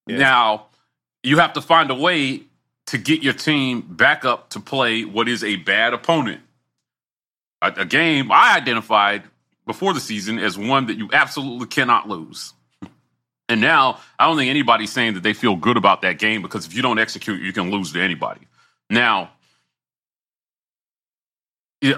Now 0.07 0.65
you 1.23 1.37
have 1.39 1.53
to 1.53 1.61
find 1.61 1.89
a 1.89 1.95
way 1.95 2.43
to 2.87 2.97
get 2.97 3.23
your 3.23 3.33
team 3.33 3.81
back 3.81 4.25
up 4.25 4.49
to 4.49 4.59
play 4.59 5.05
what 5.05 5.29
is 5.29 5.43
a 5.43 5.55
bad 5.57 5.93
opponent. 5.93 6.41
A, 7.61 7.73
a 7.77 7.85
game 7.85 8.31
I 8.31 8.57
identified 8.57 9.23
before 9.65 9.93
the 9.93 10.01
season 10.01 10.37
as 10.37 10.57
one 10.57 10.87
that 10.87 10.97
you 10.97 11.09
absolutely 11.13 11.67
cannot 11.67 12.09
lose. 12.09 12.53
And 13.49 13.61
now 13.61 13.99
I 14.19 14.27
don't 14.27 14.37
think 14.37 14.49
anybody's 14.49 14.91
saying 14.91 15.13
that 15.13 15.23
they 15.23 15.33
feel 15.33 15.55
good 15.55 15.77
about 15.77 16.01
that 16.01 16.19
game 16.19 16.41
because 16.41 16.65
if 16.65 16.75
you 16.75 16.81
don't 16.81 16.99
execute, 16.99 17.41
you 17.41 17.53
can 17.53 17.71
lose 17.71 17.93
to 17.93 18.01
anybody. 18.01 18.41
Now, 18.89 19.31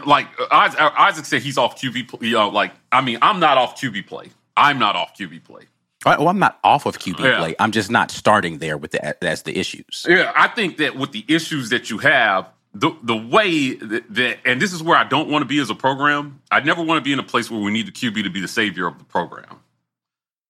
like 0.06 0.28
uh, 0.40 0.48
Isaac, 0.52 0.80
uh, 0.80 1.24
said, 1.24 1.42
he's 1.42 1.58
off 1.58 1.80
QB. 1.80 2.22
You 2.22 2.34
know, 2.34 2.50
like 2.50 2.72
I 2.92 3.02
mean, 3.02 3.20
I'm 3.22 3.40
not 3.40 3.58
off 3.58 3.80
QB 3.80 4.08
play. 4.08 4.30
I'm 4.58 4.80
not 4.80 4.96
off 4.96 5.16
QB 5.18 5.44
play. 5.44 5.64
Well, 6.06 6.20
well, 6.20 6.28
I'm 6.30 6.40
not 6.40 6.60
off 6.64 6.86
of 6.86 7.00
QB 7.00 7.20
Yeah. 7.20 7.38
play. 7.40 7.56
I'm 7.60 7.72
just 7.72 7.90
not 7.90 8.12
starting 8.12 8.60
there 8.60 8.78
with 8.78 8.92
the 8.92 9.16
that's 9.22 9.42
the 9.42 9.58
issues. 9.58 10.06
Yeah, 10.08 10.32
I 10.36 10.48
think 10.48 10.78
that 10.78 10.96
with 10.96 11.12
the 11.12 11.26
issues 11.28 11.70
that 11.70 11.90
you 11.90 11.98
have, 12.00 12.48
the 12.74 12.92
the 13.04 13.16
way 13.16 13.74
that, 13.76 14.04
that 14.14 14.38
and 14.46 14.62
this 14.62 14.72
is 14.74 14.84
where 14.84 14.98
I 14.98 15.04
don't 15.06 15.30
want 15.30 15.42
to 15.42 15.48
be 15.48 15.60
as 15.60 15.70
a 15.70 15.76
program. 15.76 16.42
I 16.52 16.60
never 16.60 16.84
want 16.84 16.98
to 17.00 17.04
be 17.04 17.14
in 17.14 17.20
a 17.20 17.24
place 17.24 17.50
where 17.50 17.60
we 17.60 17.72
need 17.72 17.88
the 17.88 17.92
QB 17.92 18.24
to 18.24 18.30
be 18.30 18.40
the 18.42 18.48
savior 18.48 18.86
of 18.88 18.98
the 19.00 19.06
program. 19.06 19.60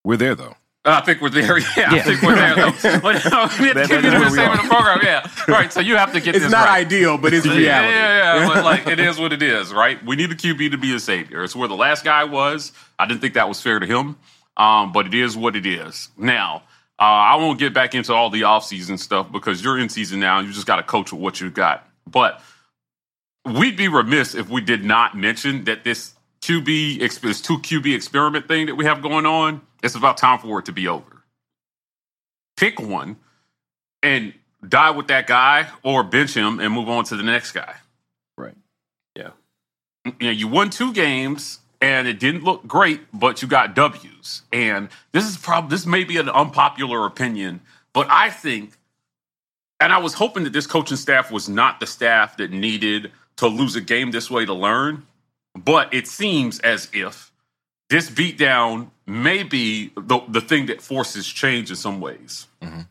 We're 0.04 0.18
there 0.18 0.36
though. 0.36 0.56
I 0.88 1.02
think 1.02 1.20
we're 1.20 1.30
there. 1.32 1.58
Yeah, 1.78 1.92
I 1.94 2.00
think 2.02 2.22
we're 2.22 2.36
there. 2.36 2.56
though. 2.56 3.00
But, 3.02 3.26
uh, 3.26 3.50
we 3.60 3.68
have 3.68 3.74
to 3.74 3.74
that's 3.74 3.88
keep 3.90 4.02
the 4.02 4.20
we 4.20 4.30
same 4.36 4.52
the 4.52 4.64
program. 4.68 5.00
Yeah, 5.02 5.28
right. 5.48 5.74
So 5.74 5.80
you 5.80 5.96
have 5.96 6.14
to 6.14 6.20
get 6.22 6.36
It's 6.36 6.44
this 6.46 6.52
not 6.52 6.68
right. 6.68 6.86
ideal, 6.86 7.18
but 7.18 7.34
it's 7.34 7.44
Yeah, 7.46 7.56
reality. 7.56 7.94
yeah, 7.94 8.40
yeah. 8.42 8.48
But 8.48 8.64
like 8.72 8.86
it 8.88 9.00
is 9.00 9.18
what 9.18 9.34
it 9.34 9.42
is, 9.42 9.74
right? 9.74 10.04
We 10.06 10.16
need 10.16 10.30
the 10.30 10.36
QB 10.36 10.72
to 10.72 10.78
be 10.78 10.94
a 10.94 11.00
savior. 11.00 11.44
It's 11.44 11.56
where 11.56 11.68
the 11.68 11.76
last 11.76 12.04
guy 12.04 12.24
was. 12.26 12.72
I 13.00 13.08
didn't 13.08 13.22
think 13.22 13.34
that 13.34 13.48
was 13.48 13.60
fair 13.62 13.80
to 13.80 13.86
him. 13.88 14.16
Um, 14.58 14.92
but 14.92 15.06
it 15.08 15.14
is 15.14 15.36
what 15.36 15.56
it 15.56 15.66
is. 15.66 16.10
Now, 16.18 16.64
uh, 16.98 17.04
I 17.04 17.36
won't 17.36 17.60
get 17.60 17.74
back 17.74 17.94
into 17.94 18.14
all 18.14 18.30
the 18.30 18.42
offseason 18.42 18.98
stuff 18.98 19.32
because 19.32 19.64
you're 19.64 19.78
in 19.78 19.90
season 19.90 20.20
now 20.20 20.40
and 20.40 20.48
you 20.48 20.54
just 20.54 20.68
got 20.68 20.78
to 20.78 20.84
coach 20.84 21.12
with 21.12 21.22
what 21.22 21.42
you 21.42 21.50
got. 21.50 21.88
But 22.08 22.42
we'd 23.44 23.76
be 23.76 23.90
remiss 23.90 24.34
if 24.34 24.50
we 24.50 24.62
did 24.62 24.84
not 24.84 25.16
mention 25.16 25.66
that 25.66 25.84
this 25.84 26.14
QB, 26.42 27.22
this 27.22 27.42
two 27.42 27.58
QB 27.58 27.94
experiment 27.94 28.48
thing 28.48 28.68
that 28.68 28.76
we 28.76 28.86
have 28.86 29.02
going 29.02 29.26
on, 29.26 29.62
it's 29.84 29.96
about 29.96 30.18
time 30.18 30.40
for 30.40 30.60
it 30.60 30.66
to 30.66 30.72
be 30.72 30.88
over. 30.88 31.24
Pick 32.56 32.80
one 32.80 33.18
and 34.02 34.34
die 34.68 34.92
with 34.92 35.08
that 35.08 35.28
guy 35.28 35.68
or 35.84 36.04
bench 36.04 36.34
him 36.34 36.60
and 36.60 36.74
move 36.74 36.88
on 36.88 37.04
to 37.06 37.18
the 37.18 37.24
next 37.24 37.52
guy. 37.52 37.76
Right. 38.38 38.56
Yeah. 39.16 39.32
You 40.06 40.14
know, 40.22 40.32
you 40.32 40.48
won 40.48 40.70
two 40.70 40.94
games 40.94 41.60
and 41.86 42.08
it 42.08 42.20
didn't 42.20 42.44
look 42.44 42.66
great, 42.66 43.02
but 43.14 43.44
you 43.44 43.48
got 43.48 43.76
W's. 43.76 44.42
And 44.52 44.90
this 45.12 45.24
is 45.26 45.38
probably 45.38 45.70
this 45.70 45.86
may 45.86 46.04
be 46.04 46.18
an 46.18 46.30
unpopular 46.30 47.06
opinion, 47.06 47.62
but 47.94 48.08
I 48.10 48.32
think 48.32 48.72
and 49.80 49.94
I 49.94 50.00
was 50.00 50.16
hoping 50.16 50.46
that 50.46 50.54
this 50.54 50.66
coaching 50.66 50.98
staff 50.98 51.32
was 51.32 51.48
not 51.48 51.80
the 51.80 51.86
staff 51.86 52.38
that 52.38 52.52
needed 52.52 53.12
to 53.36 53.48
lose 53.48 53.76
a 53.76 53.82
game 53.82 54.10
this 54.10 54.32
way 54.32 54.46
to 54.46 54.54
learn, 54.54 55.06
but 55.54 55.94
it 55.94 56.08
seems 56.08 56.60
as 56.62 56.90
if 56.92 57.32
this 57.90 58.10
beatdown 58.10 58.90
may 59.06 59.44
be 59.44 59.92
the, 59.96 60.22
the 60.28 60.42
thing 60.42 60.66
that 60.68 60.82
forces 60.82 61.28
change 61.28 61.70
in 61.70 61.76
some 61.76 62.02
ways. 62.02 62.48
Mm-hmm. 62.64 62.82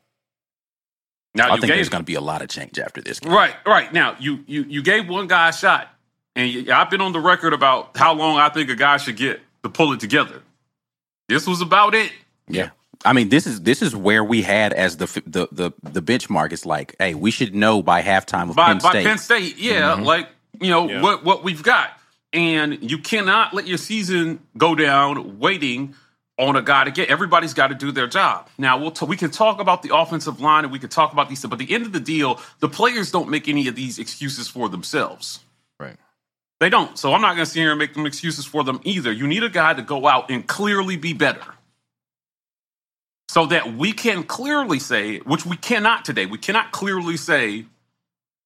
Now 1.34 1.48
I 1.48 1.54
you 1.54 1.62
think 1.62 1.70
gave 1.70 1.76
there's 1.78 1.88
going 1.88 2.02
to 2.02 2.06
be 2.06 2.14
a 2.14 2.20
lot 2.20 2.42
of 2.42 2.48
change 2.48 2.78
after 2.78 3.00
this 3.00 3.18
game. 3.18 3.32
Right, 3.32 3.56
right. 3.66 3.92
Now 3.92 4.14
you 4.20 4.44
you 4.46 4.62
you 4.68 4.82
gave 4.84 5.08
one 5.08 5.26
guy 5.26 5.48
a 5.48 5.52
shot, 5.52 5.88
and 6.36 6.70
I've 6.70 6.90
been 6.90 7.00
on 7.00 7.12
the 7.12 7.20
record 7.20 7.52
about 7.52 7.96
how 7.96 8.14
long 8.14 8.38
I 8.38 8.48
think 8.48 8.70
a 8.70 8.74
guy 8.76 8.96
should 8.96 9.16
get 9.16 9.40
to 9.62 9.68
pull 9.68 9.92
it 9.92 10.00
together. 10.00 10.42
This 11.28 11.46
was 11.46 11.60
about 11.60 11.94
it. 11.94 12.12
Yeah. 12.48 12.70
I 13.04 13.12
mean, 13.12 13.28
this 13.28 13.46
is 13.46 13.62
this 13.62 13.82
is 13.82 13.94
where 13.94 14.24
we 14.24 14.42
had 14.42 14.72
as 14.72 14.96
the 14.96 15.06
the 15.26 15.48
the 15.52 15.72
the 15.82 16.02
benchmark. 16.02 16.52
It's 16.52 16.64
like, 16.64 16.96
hey, 16.98 17.14
we 17.14 17.30
should 17.30 17.54
know 17.54 17.82
by 17.82 18.02
halftime 18.02 18.50
of 18.50 18.56
by 18.56 18.68
Penn 18.68 18.78
by 18.78 18.90
State. 18.90 19.04
Penn 19.06 19.18
State. 19.18 19.58
Yeah, 19.58 19.94
mm-hmm. 19.94 20.04
like 20.04 20.28
you 20.60 20.70
know 20.70 20.88
Yeah. 20.88 21.02
what 21.02 21.24
what 21.24 21.44
we've 21.44 21.62
got, 21.62 21.90
and 22.32 22.90
you 22.90 22.98
cannot 22.98 23.52
let 23.52 23.66
your 23.66 23.78
season 23.78 24.40
go 24.56 24.74
down 24.74 25.38
waiting 25.38 25.94
on 26.38 26.56
a 26.56 26.62
guy 26.62 26.84
to 26.84 26.90
get. 26.90 27.10
Everybody's 27.10 27.52
got 27.52 27.68
to 27.68 27.74
do 27.74 27.92
their 27.92 28.06
job. 28.06 28.48
Now 28.56 28.78
we'll 28.78 28.90
t- 28.90 29.04
we 29.06 29.16
can 29.16 29.30
talk 29.30 29.60
about 29.60 29.82
the 29.82 29.94
offensive 29.94 30.40
line 30.40 30.64
and 30.64 30.72
we 30.72 30.78
can 30.78 30.88
talk 30.88 31.12
about 31.12 31.28
these, 31.28 31.42
but 31.42 31.52
at 31.52 31.58
the 31.58 31.74
end 31.74 31.84
of 31.84 31.92
the 31.92 32.00
deal, 32.00 32.40
the 32.60 32.68
players 32.68 33.10
don't 33.10 33.28
make 33.28 33.48
any 33.48 33.68
of 33.68 33.74
these 33.76 33.98
excuses 33.98 34.48
for 34.48 34.68
themselves. 34.70 35.40
They 36.60 36.70
don't. 36.70 36.98
So 36.98 37.12
I'm 37.12 37.20
not 37.20 37.34
going 37.34 37.44
to 37.44 37.50
sit 37.50 37.60
here 37.60 37.70
and 37.70 37.78
make 37.78 37.94
them 37.94 38.06
excuses 38.06 38.44
for 38.46 38.64
them 38.64 38.80
either. 38.84 39.12
You 39.12 39.26
need 39.26 39.42
a 39.42 39.48
guy 39.48 39.74
to 39.74 39.82
go 39.82 40.06
out 40.06 40.30
and 40.30 40.46
clearly 40.46 40.96
be 40.96 41.12
better. 41.12 41.42
So 43.28 43.46
that 43.46 43.74
we 43.74 43.92
can 43.92 44.22
clearly 44.22 44.78
say, 44.78 45.18
which 45.18 45.44
we 45.44 45.56
cannot 45.56 46.04
today, 46.04 46.26
we 46.26 46.38
cannot 46.38 46.72
clearly 46.72 47.16
say 47.16 47.66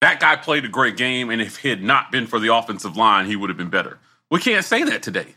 that 0.01 0.21
guy 0.21 0.37
played 0.37 0.65
a 0.65 0.69
great 0.69 0.97
game, 0.97 1.29
and 1.31 1.43
if 1.43 1.65
it 1.65 1.69
had 1.69 1.83
not 1.83 2.13
been 2.13 2.27
for 2.27 2.39
the 2.39 2.55
offensive 2.55 2.97
line, 2.97 3.27
he 3.27 3.37
would 3.37 3.51
have 3.51 3.57
been 3.57 3.71
better. 3.71 3.99
We 4.31 4.39
can't 4.39 4.65
say 4.65 4.85
that 4.85 5.03
today. 5.03 5.35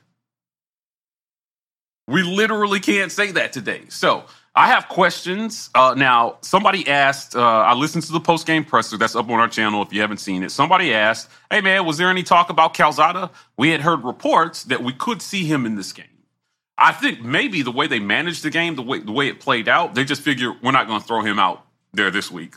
We 2.07 2.23
literally 2.23 2.79
can't 2.79 3.11
say 3.11 3.31
that 3.31 3.53
today. 3.53 3.83
So 3.89 4.25
I 4.53 4.67
have 4.67 4.89
questions. 4.89 5.69
Uh, 5.73 5.93
now, 5.95 6.37
somebody 6.41 6.87
asked, 6.87 7.35
uh, 7.35 7.41
I 7.41 7.73
listened 7.73 8.03
to 8.03 8.11
the 8.11 8.19
post 8.19 8.45
game 8.45 8.65
presser 8.65 8.97
that's 8.97 9.15
up 9.15 9.29
on 9.29 9.39
our 9.39 9.47
channel 9.47 9.81
if 9.81 9.93
you 9.93 10.01
haven't 10.01 10.17
seen 10.17 10.43
it. 10.43 10.51
Somebody 10.51 10.93
asked, 10.93 11.29
hey 11.49 11.61
man, 11.61 11.85
was 11.85 11.97
there 11.97 12.09
any 12.09 12.21
talk 12.21 12.49
about 12.49 12.73
Calzada? 12.73 13.31
We 13.57 13.69
had 13.69 13.81
heard 13.81 14.03
reports 14.03 14.63
that 14.65 14.83
we 14.83 14.91
could 14.91 15.21
see 15.21 15.45
him 15.45 15.65
in 15.65 15.75
this 15.75 15.93
game. 15.93 16.05
I 16.77 16.91
think 16.91 17.21
maybe 17.21 17.61
the 17.61 17.71
way 17.71 17.87
they 17.87 17.99
managed 17.99 18.43
the 18.43 18.49
game, 18.49 18.75
the 18.75 18.81
way 18.81 18.99
the 18.99 19.11
way 19.11 19.27
it 19.27 19.39
played 19.39 19.69
out, 19.69 19.95
they 19.95 20.03
just 20.03 20.21
figure 20.21 20.51
we're 20.61 20.71
not 20.71 20.87
going 20.87 20.99
to 20.99 21.07
throw 21.07 21.21
him 21.21 21.39
out 21.39 21.65
there 21.93 22.11
this 22.11 22.29
week. 22.29 22.55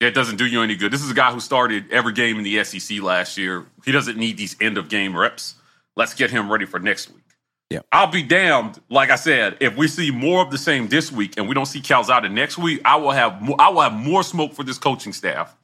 It 0.00 0.14
doesn't 0.14 0.36
do 0.36 0.46
you 0.46 0.62
any 0.62 0.76
good. 0.76 0.92
This 0.92 1.02
is 1.02 1.10
a 1.10 1.14
guy 1.14 1.32
who 1.32 1.40
started 1.40 1.90
every 1.90 2.12
game 2.12 2.38
in 2.38 2.44
the 2.44 2.62
SEC 2.64 3.02
last 3.02 3.36
year. 3.36 3.66
He 3.84 3.92
doesn't 3.92 4.16
need 4.16 4.36
these 4.36 4.56
end 4.60 4.78
of 4.78 4.88
game 4.88 5.16
reps. 5.16 5.54
Let's 5.96 6.14
get 6.14 6.30
him 6.30 6.50
ready 6.50 6.66
for 6.66 6.78
next 6.78 7.10
week. 7.12 7.25
Yeah. 7.70 7.80
I'll 7.90 8.10
be 8.10 8.22
damned. 8.22 8.80
Like 8.88 9.10
I 9.10 9.16
said, 9.16 9.56
if 9.60 9.76
we 9.76 9.88
see 9.88 10.10
more 10.10 10.42
of 10.42 10.50
the 10.50 10.58
same 10.58 10.88
this 10.88 11.10
week 11.10 11.34
and 11.36 11.48
we 11.48 11.54
don't 11.54 11.66
see 11.66 11.80
Calzada 11.80 12.28
next 12.28 12.58
week, 12.58 12.80
I 12.84 12.96
will 12.96 13.10
have 13.10 13.42
more, 13.42 13.56
I 13.58 13.70
will 13.70 13.80
have 13.80 13.92
more 13.92 14.22
smoke 14.22 14.54
for 14.54 14.62
this 14.62 14.78
coaching 14.78 15.12
staff 15.12 15.56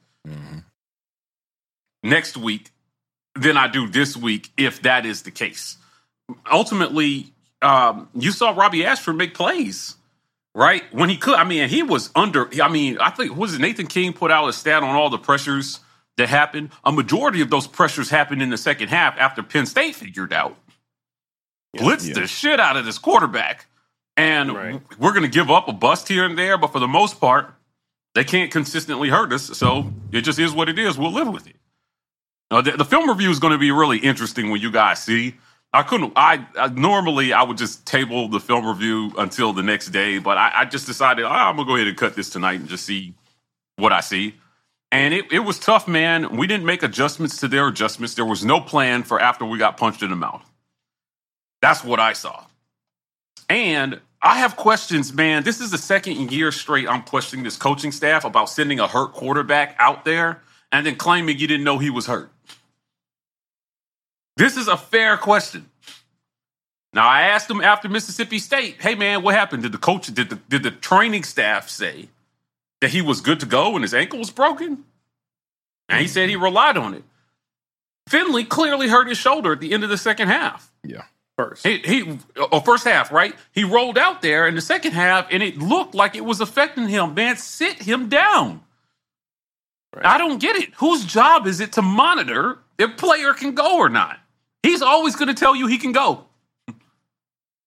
next 2.03 2.35
week 2.35 2.71
than 3.35 3.57
I 3.57 3.67
do 3.67 3.87
this 3.87 4.17
week 4.17 4.51
if 4.57 4.81
that 4.81 5.05
is 5.05 5.21
the 5.23 5.31
case. 5.31 5.77
Ultimately, 6.51 7.33
um, 7.61 8.09
you 8.15 8.31
saw 8.31 8.51
Robbie 8.51 8.85
Ashford 8.85 9.15
make 9.15 9.33
plays, 9.33 9.95
right? 10.53 10.83
When 10.93 11.09
he 11.09 11.17
could. 11.17 11.35
I 11.35 11.45
mean, 11.45 11.69
he 11.69 11.83
was 11.83 12.09
under. 12.15 12.49
I 12.61 12.69
mean, 12.69 12.97
I 12.99 13.09
think 13.11 13.35
was 13.35 13.55
it 13.55 13.61
Nathan 13.61 13.87
King 13.87 14.13
put 14.13 14.31
out 14.31 14.47
a 14.47 14.53
stat 14.53 14.83
on 14.83 14.95
all 14.95 15.09
the 15.09 15.17
pressures 15.17 15.79
that 16.17 16.29
happened. 16.29 16.69
A 16.83 16.91
majority 16.91 17.41
of 17.41 17.49
those 17.49 17.67
pressures 17.67 18.09
happened 18.09 18.41
in 18.41 18.49
the 18.49 18.57
second 18.57 18.89
half 18.89 19.17
after 19.17 19.41
Penn 19.41 19.65
State 19.65 19.95
figured 19.95 20.33
out 20.33 20.57
blitzed 21.77 22.09
yeah. 22.09 22.13
the 22.21 22.27
shit 22.27 22.59
out 22.59 22.77
of 22.77 22.85
this 22.85 22.97
quarterback. 22.97 23.67
And 24.17 24.53
Right. 24.53 24.81
we're 24.99 25.11
going 25.13 25.23
to 25.23 25.29
give 25.29 25.49
up 25.49 25.67
a 25.67 25.73
bust 25.73 26.07
here 26.07 26.25
and 26.25 26.37
there, 26.37 26.57
but 26.57 26.71
for 26.71 26.79
the 26.79 26.87
most 26.87 27.19
part, 27.19 27.53
they 28.15 28.23
can't 28.23 28.51
consistently 28.51 29.09
hurt 29.09 29.33
us. 29.33 29.45
So 29.57 29.91
it 30.11 30.21
just 30.21 30.37
is 30.39 30.53
what 30.53 30.69
it 30.69 30.77
is. 30.77 30.97
We'll 30.97 31.11
live 31.11 31.27
with 31.29 31.47
it. 31.47 31.55
Now, 32.51 32.61
the, 32.61 32.71
the 32.73 32.85
film 32.85 33.09
review 33.09 33.31
is 33.31 33.39
going 33.39 33.53
to 33.53 33.57
be 33.57 33.71
really 33.71 33.97
interesting 33.97 34.51
when 34.51 34.61
you 34.61 34.71
guys 34.71 35.01
see. 35.01 35.35
I 35.73 35.81
couldn't. 35.81 36.13
I, 36.15 36.45
I 36.55 36.67
normally 36.67 37.33
I 37.33 37.41
would 37.41 37.57
just 37.57 37.87
table 37.87 38.27
the 38.27 38.39
film 38.39 38.67
review 38.67 39.11
until 39.17 39.53
the 39.53 39.63
next 39.63 39.87
day, 39.87 40.19
but 40.19 40.37
I, 40.37 40.51
I 40.57 40.65
just 40.65 40.85
decided 40.85 41.25
"Ah, 41.25 41.49
I'm 41.49 41.55
gonna 41.55 41.67
go 41.67 41.75
ahead 41.75 41.87
and 41.87 41.97
cut 41.97 42.15
this 42.15 42.29
tonight 42.29 42.59
and 42.59 42.69
just 42.69 42.85
see 42.85 43.15
what 43.77 43.91
I 43.91 44.01
see. 44.01 44.35
And 44.91 45.15
it, 45.15 45.31
it 45.31 45.39
was 45.39 45.57
tough, 45.57 45.87
man. 45.87 46.37
We 46.37 46.45
didn't 46.45 46.65
make 46.67 46.83
adjustments 46.83 47.39
to 47.39 47.47
their 47.47 47.67
adjustments. 47.67 48.13
There 48.13 48.25
was 48.25 48.45
no 48.45 48.61
plan 48.61 49.01
for 49.01 49.19
after 49.19 49.45
we 49.45 49.57
got 49.57 49.77
punched 49.77 50.03
in 50.03 50.11
the 50.11 50.15
mouth. 50.15 50.47
That's 51.63 51.81
what 51.81 52.01
I 52.01 52.11
saw. 52.11 52.43
And 53.47 54.01
I 54.21 54.39
have 54.39 54.57
questions, 54.57 55.13
man. 55.13 55.43
This 55.43 55.61
is 55.61 55.71
the 55.71 55.77
second 55.77 56.29
year 56.29 56.51
straight 56.51 56.89
I'm 56.89 57.03
questioning 57.03 57.45
this 57.45 57.55
coaching 57.55 57.93
staff 57.93 58.25
about 58.25 58.49
sending 58.49 58.81
a 58.81 58.87
hurt 58.87 59.13
quarterback 59.13 59.77
out 59.79 60.03
there 60.03 60.41
and 60.73 60.85
then 60.85 60.97
claiming 60.97 61.37
you 61.37 61.47
didn't 61.47 61.63
know 61.63 61.77
he 61.77 61.89
was 61.89 62.05
hurt. 62.05 62.29
This 64.35 64.57
is 64.57 64.67
a 64.67 64.75
fair 64.75 65.15
question. 65.15 65.69
Now 66.91 67.07
I 67.07 67.21
asked 67.21 67.49
him 67.49 67.61
after 67.61 67.87
Mississippi 67.87 68.39
State, 68.39 68.81
"Hey 68.81 68.95
man, 68.95 69.21
what 69.21 69.33
happened? 69.33 69.63
Did 69.63 69.71
the 69.71 69.77
coach 69.77 70.07
did 70.07 70.29
the 70.31 70.35
did 70.35 70.63
the 70.63 70.71
training 70.71 71.23
staff 71.23 71.69
say 71.69 72.09
that 72.81 72.89
he 72.89 73.01
was 73.01 73.21
good 73.21 73.39
to 73.39 73.45
go 73.45 73.69
when 73.69 73.83
his 73.83 73.93
ankle 73.93 74.19
was 74.19 74.31
broken?" 74.31 74.83
And 75.87 76.01
he 76.01 76.09
said 76.09 76.27
he 76.27 76.35
relied 76.35 76.75
on 76.75 76.93
it. 76.93 77.05
Finley 78.09 78.43
clearly 78.43 78.89
hurt 78.89 79.07
his 79.07 79.17
shoulder 79.17 79.53
at 79.53 79.61
the 79.61 79.71
end 79.71 79.85
of 79.85 79.89
the 79.89 79.97
second 79.97 80.27
half. 80.27 80.69
Yeah. 80.83 81.03
First. 81.37 81.65
He, 81.65 81.79
he 81.79 82.19
oh, 82.37 82.59
first 82.59 82.83
half, 82.83 83.11
right? 83.11 83.33
He 83.53 83.63
rolled 83.63 83.97
out 83.97 84.21
there 84.21 84.47
in 84.47 84.53
the 84.53 84.61
second 84.61 84.91
half, 84.91 85.27
and 85.31 85.41
it 85.41 85.57
looked 85.57 85.95
like 85.95 86.15
it 86.15 86.23
was 86.23 86.41
affecting 86.41 86.87
him. 86.87 87.15
Man, 87.15 87.37
sit 87.37 87.81
him 87.81 88.07
down. 88.07 88.61
Right. 89.95 90.05
I 90.05 90.17
don't 90.19 90.39
get 90.39 90.55
it. 90.55 90.73
Whose 90.75 91.05
job 91.05 91.47
is 91.47 91.59
it 91.59 91.73
to 91.73 91.81
monitor 91.81 92.59
if 92.77 92.97
player 92.97 93.33
can 93.33 93.55
go 93.55 93.77
or 93.77 93.89
not? 93.89 94.19
He's 94.61 94.81
always 94.81 95.15
going 95.15 95.27
to 95.27 95.33
tell 95.33 95.55
you 95.55 95.67
he 95.67 95.77
can 95.77 95.91
go. 95.91 96.25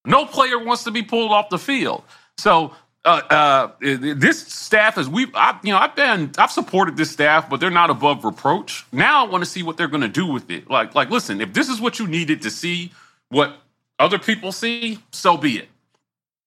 No 0.09 0.25
player 0.25 0.57
wants 0.57 0.85
to 0.85 0.93
be 0.93 1.03
pulled 1.03 1.33
off 1.33 1.49
the 1.49 1.59
field. 1.59 2.05
So 2.39 2.73
uh, 3.05 3.23
uh, 3.29 3.71
this 3.81 4.41
staff 4.47 4.99
is 4.99 5.09
we, 5.09 5.27
I, 5.35 5.59
you 5.65 5.73
know, 5.73 5.79
I've 5.79 5.97
been, 5.97 6.31
I've 6.39 6.53
supported 6.53 6.97
this 6.97 7.11
staff, 7.11 7.51
but 7.51 7.59
they're 7.59 7.71
not 7.71 7.91
above 7.91 8.25
reproach. 8.25 8.85
Now 8.93 9.27
I 9.27 9.29
want 9.29 9.43
to 9.43 9.51
see 9.51 9.65
what 9.65 9.77
they're 9.77 9.89
going 9.89 10.03
to 10.03 10.09
do 10.09 10.25
with 10.25 10.49
it. 10.49 10.71
Like, 10.71 10.95
like, 10.95 11.11
listen, 11.11 11.41
if 11.41 11.55
this 11.55 11.69
is 11.69 11.81
what 11.81 11.99
you 11.99 12.07
needed 12.07 12.43
to 12.43 12.51
see, 12.51 12.93
what 13.29 13.57
other 13.99 14.19
people 14.19 14.53
see, 14.53 14.99
so 15.13 15.37
be 15.37 15.59
it. 15.59 15.69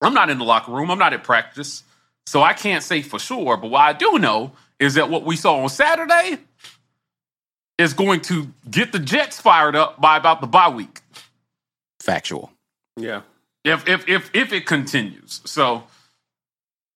I'm 0.01 0.13
not 0.13 0.29
in 0.29 0.38
the 0.38 0.45
locker 0.45 0.71
room. 0.71 0.89
I'm 0.91 1.00
not 1.00 1.13
at 1.13 1.24
practice, 1.24 1.83
so 2.25 2.41
I 2.41 2.53
can't 2.53 2.83
say 2.83 3.01
for 3.01 3.19
sure. 3.19 3.57
But 3.57 3.71
what 3.71 3.81
I 3.81 3.93
do 3.93 4.17
know 4.19 4.53
is 4.79 4.93
that 4.93 5.09
what 5.09 5.25
we 5.25 5.36
saw 5.36 5.62
on 5.62 5.69
Saturday 5.69 6.38
is 7.77 7.93
going 7.93 8.21
to 8.21 8.48
get 8.69 8.91
the 8.91 9.00
Jets 9.00 9.39
fired 9.39 9.75
up 9.75 10.00
by 10.00 10.17
about 10.17 10.41
the 10.41 10.48
bye 10.48 10.69
week. 10.69 11.01
Factual. 12.00 12.51
Yeah. 12.95 13.21
If 13.65 13.88
if 13.88 14.07
if 14.07 14.29
if 14.33 14.53
it 14.53 14.65
continues, 14.65 15.41
so 15.45 15.83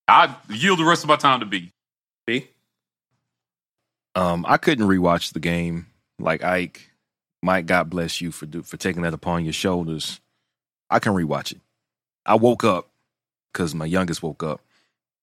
I 0.07 0.35
yield 0.49 0.79
the 0.79 0.85
rest 0.85 1.03
of 1.03 1.09
my 1.09 1.17
time 1.17 1.41
to 1.41 1.45
B. 1.45 1.71
B. 2.25 2.47
Um, 4.15 4.45
I 4.47 4.57
couldn't 4.57 4.87
rewatch 4.87 5.33
the 5.33 5.39
game 5.39 5.87
like 6.19 6.43
Ike. 6.43 6.89
Mike, 7.43 7.65
God 7.65 7.89
bless 7.89 8.21
you 8.21 8.31
for 8.31 8.45
do, 8.45 8.63
for 8.63 8.77
taking 8.77 9.01
that 9.01 9.13
upon 9.13 9.43
your 9.43 9.53
shoulders. 9.53 10.21
I 10.89 10.99
can 10.99 11.13
rewatch 11.13 11.51
it. 11.51 11.59
I 12.25 12.35
woke 12.35 12.63
up 12.63 12.89
because 13.51 13.75
my 13.75 13.85
youngest 13.85 14.23
woke 14.23 14.43
up, 14.43 14.61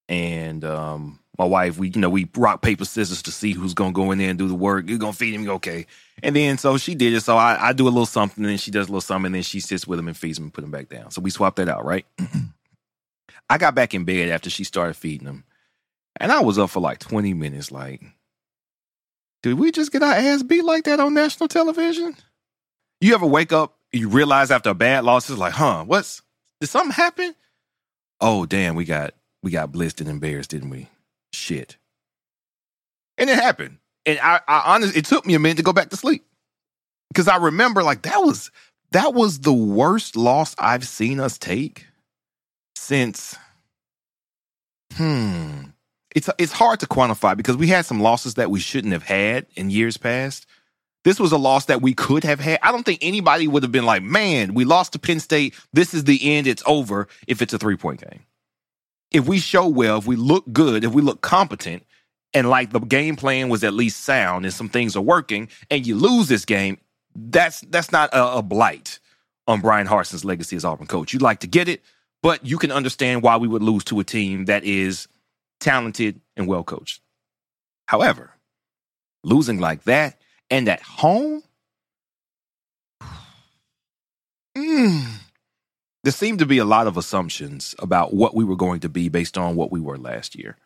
and 0.08 0.62
um, 0.64 1.18
my 1.38 1.46
wife, 1.46 1.78
we 1.78 1.88
you 1.88 2.00
know 2.00 2.10
we 2.10 2.28
rock 2.36 2.60
paper 2.60 2.84
scissors 2.84 3.22
to 3.22 3.32
see 3.32 3.52
who's 3.52 3.72
gonna 3.72 3.92
go 3.92 4.10
in 4.10 4.18
there 4.18 4.28
and 4.28 4.38
do 4.38 4.48
the 4.48 4.54
work. 4.54 4.86
You're 4.86 4.98
gonna 4.98 5.14
feed 5.14 5.34
him, 5.34 5.48
okay? 5.48 5.86
And 6.22 6.36
then 6.36 6.58
so 6.58 6.76
she 6.76 6.94
did 6.94 7.14
it. 7.14 7.22
So 7.22 7.38
I, 7.38 7.68
I 7.68 7.72
do 7.72 7.84
a 7.84 7.90
little 7.90 8.04
something, 8.04 8.44
and 8.44 8.60
she 8.60 8.70
does 8.70 8.88
a 8.88 8.90
little 8.90 9.00
something, 9.00 9.26
and 9.26 9.36
then 9.36 9.42
she 9.42 9.60
sits 9.60 9.86
with 9.86 9.98
him 9.98 10.08
and 10.08 10.16
feeds 10.16 10.36
him 10.36 10.44
and 10.44 10.52
put 10.52 10.64
him 10.64 10.70
back 10.70 10.90
down. 10.90 11.10
So 11.10 11.22
we 11.22 11.30
swapped 11.30 11.56
that 11.56 11.70
out, 11.70 11.86
right? 11.86 12.04
I 13.48 13.56
got 13.56 13.74
back 13.74 13.94
in 13.94 14.04
bed 14.04 14.28
after 14.28 14.50
she 14.50 14.64
started 14.64 14.94
feeding 14.94 15.26
him, 15.26 15.44
and 16.16 16.30
I 16.30 16.40
was 16.40 16.58
up 16.58 16.68
for 16.68 16.80
like 16.80 16.98
20 16.98 17.32
minutes. 17.32 17.72
Like, 17.72 18.02
did 19.42 19.54
we 19.54 19.72
just 19.72 19.92
get 19.92 20.02
our 20.02 20.12
ass 20.12 20.42
beat 20.42 20.64
like 20.64 20.84
that 20.84 21.00
on 21.00 21.14
national 21.14 21.48
television? 21.48 22.16
You 23.00 23.14
ever 23.14 23.26
wake 23.26 23.52
up, 23.52 23.76
you 23.92 24.08
realize 24.08 24.50
after 24.50 24.70
a 24.70 24.74
bad 24.74 25.04
loss, 25.04 25.30
it's 25.30 25.38
like, 25.38 25.54
huh, 25.54 25.84
what's 25.86 26.22
did 26.60 26.68
something 26.68 26.92
happen? 26.92 27.34
Oh 28.20 28.44
damn, 28.44 28.74
we 28.74 28.84
got 28.84 29.14
we 29.42 29.50
got 29.50 29.72
blitzed 29.72 30.00
and 30.00 30.10
embarrassed, 30.10 30.50
didn't 30.50 30.70
we? 30.70 30.88
Shit. 31.32 31.76
And 33.16 33.30
it 33.30 33.36
happened. 33.36 33.78
And 34.06 34.18
I, 34.22 34.40
I 34.46 34.74
honestly, 34.74 34.98
it 34.98 35.04
took 35.04 35.26
me 35.26 35.34
a 35.34 35.38
minute 35.38 35.58
to 35.58 35.62
go 35.62 35.72
back 35.72 35.90
to 35.90 35.96
sleep 35.96 36.24
because 37.08 37.28
I 37.28 37.36
remember 37.36 37.82
like 37.82 38.02
that 38.02 38.18
was 38.18 38.50
that 38.92 39.14
was 39.14 39.40
the 39.40 39.52
worst 39.52 40.16
loss 40.16 40.54
I've 40.58 40.86
seen 40.86 41.20
us 41.20 41.38
take 41.38 41.86
since. 42.76 43.36
Hmm. 44.94 45.62
It's 46.14 46.28
it's 46.38 46.52
hard 46.52 46.80
to 46.80 46.86
quantify 46.86 47.36
because 47.36 47.56
we 47.56 47.68
had 47.68 47.86
some 47.86 48.00
losses 48.00 48.34
that 48.34 48.50
we 48.50 48.60
shouldn't 48.60 48.92
have 48.92 49.04
had 49.04 49.46
in 49.54 49.70
years 49.70 49.96
past. 49.96 50.46
This 51.02 51.18
was 51.18 51.32
a 51.32 51.38
loss 51.38 51.66
that 51.66 51.80
we 51.80 51.94
could 51.94 52.24
have 52.24 52.40
had. 52.40 52.58
I 52.62 52.72
don't 52.72 52.84
think 52.84 52.98
anybody 53.02 53.48
would 53.48 53.62
have 53.62 53.72
been 53.72 53.86
like, 53.86 54.02
"Man, 54.02 54.54
we 54.54 54.64
lost 54.64 54.92
to 54.92 54.98
Penn 54.98 55.20
State. 55.20 55.54
This 55.72 55.94
is 55.94 56.04
the 56.04 56.34
end. 56.34 56.46
It's 56.46 56.62
over." 56.66 57.08
If 57.26 57.40
it's 57.42 57.54
a 57.54 57.58
three 57.58 57.76
point 57.76 58.00
game, 58.00 58.20
if 59.10 59.26
we 59.26 59.38
show 59.38 59.66
well, 59.68 59.98
if 59.98 60.06
we 60.06 60.16
look 60.16 60.44
good, 60.52 60.84
if 60.84 60.92
we 60.92 61.00
look 61.00 61.20
competent, 61.20 61.84
and 62.34 62.48
like 62.48 62.70
the 62.70 62.80
game 62.80 63.16
plan 63.16 63.48
was 63.48 63.64
at 63.64 63.72
least 63.72 64.00
sound 64.04 64.44
and 64.44 64.54
some 64.54 64.68
things 64.68 64.96
are 64.96 65.02
working, 65.02 65.48
and 65.70 65.86
you 65.86 65.96
lose 65.96 66.28
this 66.28 66.44
game, 66.44 66.78
that's 67.14 67.60
that's 67.62 67.92
not 67.92 68.12
a, 68.12 68.38
a 68.38 68.42
blight 68.42 68.98
on 69.46 69.60
Bryan 69.60 69.86
Harsin's 69.86 70.24
legacy 70.24 70.56
as 70.56 70.64
Auburn 70.64 70.86
coach. 70.86 71.12
You'd 71.12 71.22
like 71.22 71.40
to 71.40 71.46
get 71.46 71.68
it, 71.68 71.82
but 72.22 72.44
you 72.44 72.58
can 72.58 72.70
understand 72.70 73.22
why 73.22 73.36
we 73.36 73.48
would 73.48 73.62
lose 73.62 73.84
to 73.84 74.00
a 74.00 74.04
team 74.04 74.44
that 74.46 74.64
is 74.64 75.08
talented 75.60 76.20
and 76.36 76.46
well 76.46 76.64
coached. 76.64 77.00
However, 77.86 78.34
losing 79.22 79.60
like 79.60 79.84
that 79.84 80.20
and 80.50 80.68
at 80.68 80.82
home, 80.82 81.42
mm, 84.56 85.06
there 86.02 86.12
seemed 86.12 86.38
to 86.38 86.46
be 86.46 86.58
a 86.58 86.64
lot 86.64 86.86
of 86.86 86.96
assumptions 86.96 87.74
about 87.78 88.14
what 88.14 88.34
we 88.34 88.44
were 88.44 88.56
going 88.56 88.80
to 88.80 88.88
be 88.88 89.08
based 89.08 89.36
on 89.36 89.56
what 89.56 89.70
we 89.70 89.80
were 89.80 89.98
last 89.98 90.34
year. 90.34 90.56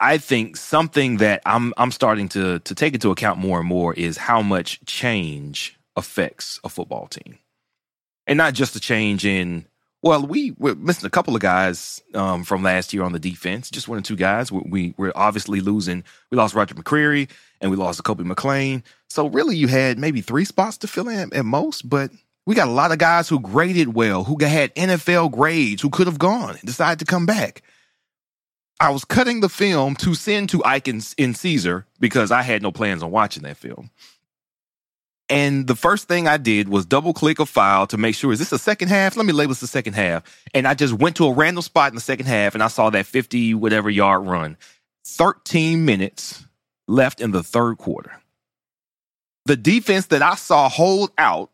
I 0.00 0.16
think 0.16 0.56
something 0.56 1.18
that 1.18 1.42
I'm 1.44 1.74
I'm 1.76 1.90
starting 1.90 2.28
to 2.30 2.60
to 2.60 2.74
take 2.74 2.94
into 2.94 3.10
account 3.10 3.38
more 3.38 3.60
and 3.60 3.68
more 3.68 3.92
is 3.92 4.16
how 4.16 4.40
much 4.40 4.80
change 4.86 5.78
affects 5.94 6.58
a 6.64 6.70
football 6.70 7.06
team, 7.06 7.38
and 8.26 8.38
not 8.38 8.54
just 8.54 8.76
a 8.76 8.80
change 8.80 9.26
in. 9.26 9.66
Well, 10.02 10.26
we 10.26 10.52
we're 10.52 10.74
missing 10.76 11.06
a 11.06 11.10
couple 11.10 11.34
of 11.34 11.42
guys 11.42 12.02
um, 12.14 12.44
from 12.44 12.62
last 12.62 12.94
year 12.94 13.02
on 13.02 13.12
the 13.12 13.18
defense. 13.18 13.70
Just 13.70 13.86
one 13.86 13.98
or 13.98 14.02
two 14.02 14.16
guys. 14.16 14.50
We, 14.50 14.62
we 14.66 14.94
we're 14.96 15.12
obviously 15.14 15.60
losing. 15.60 16.04
We 16.30 16.38
lost 16.38 16.54
Roger 16.54 16.74
McCreary 16.74 17.28
and 17.60 17.70
we 17.70 17.76
lost 17.76 18.02
Koby 18.02 18.26
McClain. 18.26 18.82
So 19.08 19.26
really, 19.26 19.56
you 19.56 19.68
had 19.68 19.98
maybe 19.98 20.22
three 20.22 20.46
spots 20.46 20.78
to 20.78 20.86
fill 20.86 21.08
in 21.08 21.32
at 21.34 21.44
most. 21.44 21.88
But 21.88 22.10
we 22.46 22.54
got 22.54 22.68
a 22.68 22.72
lot 22.72 22.92
of 22.92 22.98
guys 22.98 23.28
who 23.28 23.40
graded 23.40 23.94
well, 23.94 24.24
who 24.24 24.42
had 24.42 24.74
NFL 24.74 25.32
grades, 25.32 25.82
who 25.82 25.90
could 25.90 26.06
have 26.06 26.18
gone 26.18 26.50
and 26.50 26.62
decided 26.62 26.98
to 27.00 27.04
come 27.04 27.26
back. 27.26 27.62
I 28.80 28.88
was 28.90 29.04
cutting 29.04 29.40
the 29.40 29.50
film 29.50 29.94
to 29.96 30.14
send 30.14 30.48
to 30.50 30.64
Ike 30.64 30.88
and, 30.88 31.14
and 31.18 31.36
Caesar 31.36 31.86
because 31.98 32.30
I 32.30 32.40
had 32.40 32.62
no 32.62 32.72
plans 32.72 33.02
on 33.02 33.10
watching 33.10 33.42
that 33.42 33.58
film. 33.58 33.90
And 35.30 35.68
the 35.68 35.76
first 35.76 36.08
thing 36.08 36.26
I 36.26 36.38
did 36.38 36.68
was 36.68 36.84
double 36.84 37.14
click 37.14 37.38
a 37.38 37.46
file 37.46 37.86
to 37.86 37.96
make 37.96 38.16
sure, 38.16 38.32
is 38.32 38.40
this 38.40 38.50
the 38.50 38.58
second 38.58 38.88
half? 38.88 39.16
Let 39.16 39.24
me 39.24 39.32
label 39.32 39.50
this 39.50 39.60
the 39.60 39.68
second 39.68 39.92
half. 39.92 40.24
And 40.52 40.66
I 40.66 40.74
just 40.74 40.92
went 40.92 41.16
to 41.16 41.26
a 41.26 41.32
random 41.32 41.62
spot 41.62 41.92
in 41.92 41.94
the 41.94 42.00
second 42.00 42.26
half 42.26 42.54
and 42.54 42.62
I 42.62 42.66
saw 42.66 42.90
that 42.90 43.06
50 43.06 43.54
whatever 43.54 43.88
yard 43.88 44.26
run. 44.26 44.56
13 45.06 45.84
minutes 45.84 46.44
left 46.88 47.20
in 47.20 47.30
the 47.30 47.44
third 47.44 47.78
quarter. 47.78 48.20
The 49.46 49.56
defense 49.56 50.06
that 50.06 50.20
I 50.20 50.34
saw 50.34 50.68
hold 50.68 51.10
out 51.16 51.50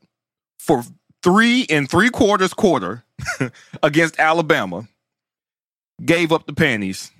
for 0.58 0.82
three 1.22 1.66
and 1.68 1.88
three 1.88 2.08
quarters 2.08 2.54
quarter 2.54 3.04
against 3.82 4.18
Alabama 4.18 4.88
gave 6.02 6.32
up 6.32 6.46
the 6.46 6.52
panties 6.54 7.10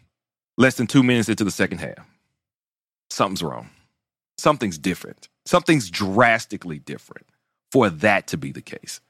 less 0.56 0.76
than 0.76 0.86
two 0.86 1.02
minutes 1.02 1.28
into 1.28 1.44
the 1.44 1.50
second 1.50 1.78
half. 1.78 2.06
Something's 3.10 3.42
wrong. 3.42 3.68
Something's 4.38 4.78
different. 4.78 5.28
Something's 5.46 5.90
drastically 5.90 6.78
different 6.78 7.26
for 7.70 7.88
that 7.88 8.26
to 8.28 8.36
be 8.36 8.52
the 8.52 8.62
case. 8.62 9.00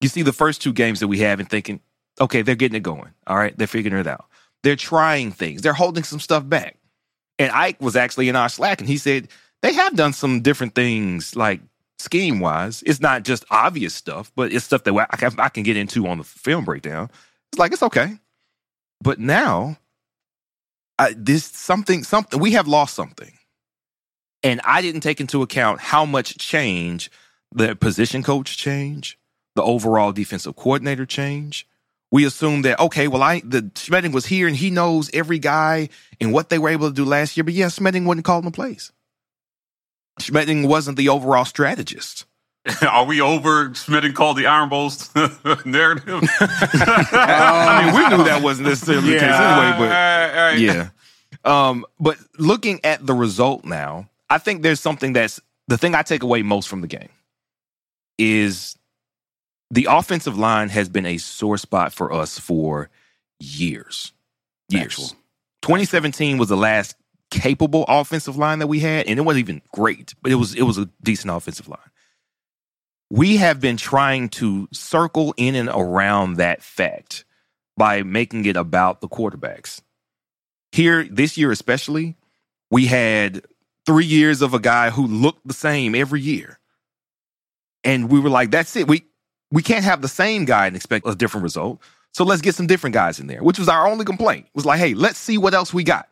You 0.00 0.08
see, 0.08 0.22
the 0.22 0.32
first 0.32 0.62
two 0.62 0.72
games 0.72 1.00
that 1.00 1.08
we 1.08 1.18
have 1.18 1.40
and 1.40 1.48
thinking, 1.48 1.80
okay, 2.20 2.42
they're 2.42 2.54
getting 2.54 2.76
it 2.76 2.82
going. 2.82 3.12
All 3.26 3.36
right, 3.36 3.56
they're 3.56 3.66
figuring 3.66 3.98
it 3.98 4.06
out. 4.06 4.26
They're 4.62 4.76
trying 4.76 5.32
things. 5.32 5.62
They're 5.62 5.72
holding 5.72 6.04
some 6.04 6.20
stuff 6.20 6.48
back. 6.48 6.76
And 7.38 7.50
Ike 7.52 7.80
was 7.80 7.96
actually 7.96 8.28
in 8.28 8.36
our 8.36 8.48
Slack 8.48 8.80
and 8.80 8.88
he 8.88 8.98
said 8.98 9.28
they 9.62 9.72
have 9.72 9.96
done 9.96 10.12
some 10.12 10.40
different 10.42 10.74
things, 10.74 11.36
like 11.36 11.60
scheme 11.98 12.40
wise. 12.40 12.82
It's 12.84 13.00
not 13.00 13.24
just 13.24 13.44
obvious 13.50 13.94
stuff, 13.94 14.32
but 14.36 14.52
it's 14.52 14.64
stuff 14.64 14.84
that 14.84 14.94
I 15.10 15.16
can, 15.16 15.38
I 15.38 15.48
can 15.48 15.62
get 15.62 15.76
into 15.76 16.06
on 16.06 16.18
the 16.18 16.24
film 16.24 16.64
breakdown. 16.64 17.10
It's 17.52 17.58
like, 17.58 17.72
it's 17.72 17.82
okay. 17.82 18.18
But 19.02 19.18
now, 19.18 19.78
I, 20.98 21.14
this 21.16 21.44
something, 21.44 22.04
something, 22.04 22.38
we 22.38 22.52
have 22.52 22.68
lost 22.68 22.94
something. 22.94 23.32
And 24.42 24.60
I 24.64 24.80
didn't 24.82 25.02
take 25.02 25.20
into 25.20 25.42
account 25.42 25.80
how 25.80 26.04
much 26.04 26.38
change 26.38 27.10
the 27.52 27.74
position 27.76 28.22
coach 28.22 28.56
change, 28.56 29.18
the 29.54 29.62
overall 29.62 30.12
defensive 30.12 30.56
coordinator 30.56 31.04
change. 31.06 31.66
We 32.12 32.24
assumed 32.24 32.64
that 32.64 32.80
okay, 32.80 33.06
well, 33.06 33.22
I 33.22 33.40
the 33.44 33.62
Schmedding 33.74 34.12
was 34.12 34.26
here 34.26 34.48
and 34.48 34.56
he 34.56 34.70
knows 34.70 35.10
every 35.12 35.38
guy 35.38 35.90
and 36.20 36.32
what 36.32 36.48
they 36.48 36.58
were 36.58 36.70
able 36.70 36.88
to 36.88 36.94
do 36.94 37.04
last 37.04 37.36
year. 37.36 37.44
But 37.44 37.54
yeah, 37.54 37.66
Schmedding 37.66 38.04
wouldn't 38.06 38.24
call 38.24 38.42
them 38.42 38.52
plays. 38.52 38.92
Schmedding 40.20 40.66
wasn't 40.68 40.96
the 40.96 41.08
overall 41.08 41.44
strategist. 41.44 42.26
Are 42.82 43.04
we 43.06 43.20
over 43.20 43.70
Schmedding 43.70 44.14
called 44.14 44.36
the 44.36 44.46
Iron 44.46 44.68
Bowls 44.68 45.10
narrative? 45.64 46.22
I 46.40 47.84
mean, 47.84 47.94
we 47.94 48.16
knew 48.16 48.24
that 48.24 48.42
wasn't 48.42 48.68
necessarily 48.68 49.12
the 49.12 49.20
case 49.20 49.22
anyway, 49.22 49.74
but 49.78 49.88
All 49.88 50.44
right. 50.50 50.58
yeah. 50.58 50.88
Um, 51.44 51.86
but 51.98 52.18
looking 52.38 52.80
at 52.84 53.06
the 53.06 53.14
result 53.14 53.64
now, 53.64 54.09
I 54.30 54.38
think 54.38 54.62
there's 54.62 54.80
something 54.80 55.12
that's 55.12 55.40
the 55.68 55.76
thing 55.76 55.94
I 55.94 56.02
take 56.02 56.22
away 56.22 56.42
most 56.42 56.68
from 56.68 56.80
the 56.80 56.86
game 56.86 57.10
is 58.16 58.78
the 59.70 59.88
offensive 59.90 60.38
line 60.38 60.68
has 60.68 60.88
been 60.88 61.06
a 61.06 61.18
sore 61.18 61.58
spot 61.58 61.92
for 61.92 62.12
us 62.12 62.38
for 62.38 62.88
years. 63.40 64.12
Years. 64.68 64.94
Factual. 64.94 65.08
2017 65.62 66.38
was 66.38 66.48
the 66.48 66.56
last 66.56 66.96
capable 67.30 67.84
offensive 67.88 68.36
line 68.36 68.60
that 68.60 68.66
we 68.66 68.80
had, 68.80 69.06
and 69.06 69.18
it 69.18 69.22
wasn't 69.22 69.40
even 69.40 69.62
great, 69.72 70.14
but 70.22 70.32
it 70.32 70.36
was 70.36 70.54
it 70.54 70.62
was 70.62 70.78
a 70.78 70.88
decent 71.02 71.32
offensive 71.32 71.68
line. 71.68 71.78
We 73.10 73.36
have 73.38 73.60
been 73.60 73.76
trying 73.76 74.28
to 74.30 74.68
circle 74.72 75.34
in 75.36 75.56
and 75.56 75.68
around 75.68 76.36
that 76.36 76.62
fact 76.62 77.24
by 77.76 78.02
making 78.02 78.44
it 78.44 78.56
about 78.56 79.00
the 79.00 79.08
quarterbacks. 79.08 79.80
Here, 80.72 81.04
this 81.04 81.36
year 81.36 81.50
especially, 81.50 82.16
we 82.70 82.86
had 82.86 83.42
three 83.86 84.04
years 84.04 84.42
of 84.42 84.54
a 84.54 84.58
guy 84.58 84.90
who 84.90 85.06
looked 85.06 85.46
the 85.46 85.54
same 85.54 85.94
every 85.94 86.20
year. 86.20 86.58
And 87.82 88.10
we 88.10 88.20
were 88.20 88.30
like, 88.30 88.50
that's 88.50 88.76
it. 88.76 88.88
We 88.88 89.04
we 89.50 89.62
can't 89.62 89.84
have 89.84 90.02
the 90.02 90.08
same 90.08 90.44
guy 90.44 90.66
and 90.66 90.76
expect 90.76 91.06
a 91.06 91.14
different 91.14 91.42
result. 91.42 91.80
So 92.12 92.24
let's 92.24 92.42
get 92.42 92.54
some 92.54 92.66
different 92.66 92.94
guys 92.94 93.20
in 93.20 93.26
there, 93.26 93.42
which 93.42 93.58
was 93.58 93.68
our 93.68 93.86
only 93.86 94.04
complaint. 94.04 94.46
It 94.46 94.54
was 94.54 94.66
like, 94.66 94.78
hey, 94.78 94.94
let's 94.94 95.18
see 95.18 95.38
what 95.38 95.54
else 95.54 95.72
we 95.72 95.84
got. 95.84 96.08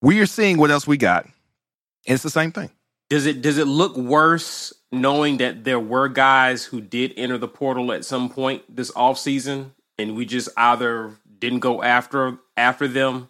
We 0.00 0.20
are 0.20 0.26
seeing 0.26 0.56
what 0.58 0.70
else 0.70 0.86
we 0.86 0.96
got. 0.96 1.24
And 1.24 2.14
it's 2.14 2.22
the 2.22 2.30
same 2.30 2.52
thing. 2.52 2.70
Does 3.10 3.26
it 3.26 3.42
does 3.42 3.58
it 3.58 3.66
look 3.66 3.96
worse 3.96 4.72
knowing 4.92 5.38
that 5.38 5.64
there 5.64 5.80
were 5.80 6.08
guys 6.08 6.64
who 6.64 6.80
did 6.80 7.12
enter 7.16 7.38
the 7.38 7.48
portal 7.48 7.92
at 7.92 8.04
some 8.04 8.28
point 8.28 8.62
this 8.74 8.90
offseason 8.92 9.70
and 9.98 10.16
we 10.16 10.24
just 10.24 10.48
either 10.56 11.12
didn't 11.38 11.60
go 11.60 11.82
after 11.82 12.38
after 12.56 12.88
them 12.88 13.28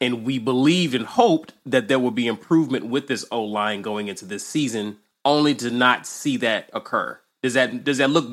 and 0.00 0.24
we 0.24 0.38
believed 0.38 0.94
and 0.94 1.06
hoped 1.06 1.52
that 1.66 1.88
there 1.88 1.98
would 1.98 2.14
be 2.14 2.26
improvement 2.26 2.86
with 2.86 3.06
this 3.06 3.24
O 3.30 3.42
line 3.42 3.82
going 3.82 4.08
into 4.08 4.24
this 4.24 4.46
season, 4.46 4.98
only 5.24 5.54
to 5.56 5.70
not 5.70 6.06
see 6.06 6.36
that 6.38 6.70
occur. 6.72 7.18
Does 7.42 7.54
that 7.54 7.84
does 7.84 7.98
that 7.98 8.10
look 8.10 8.28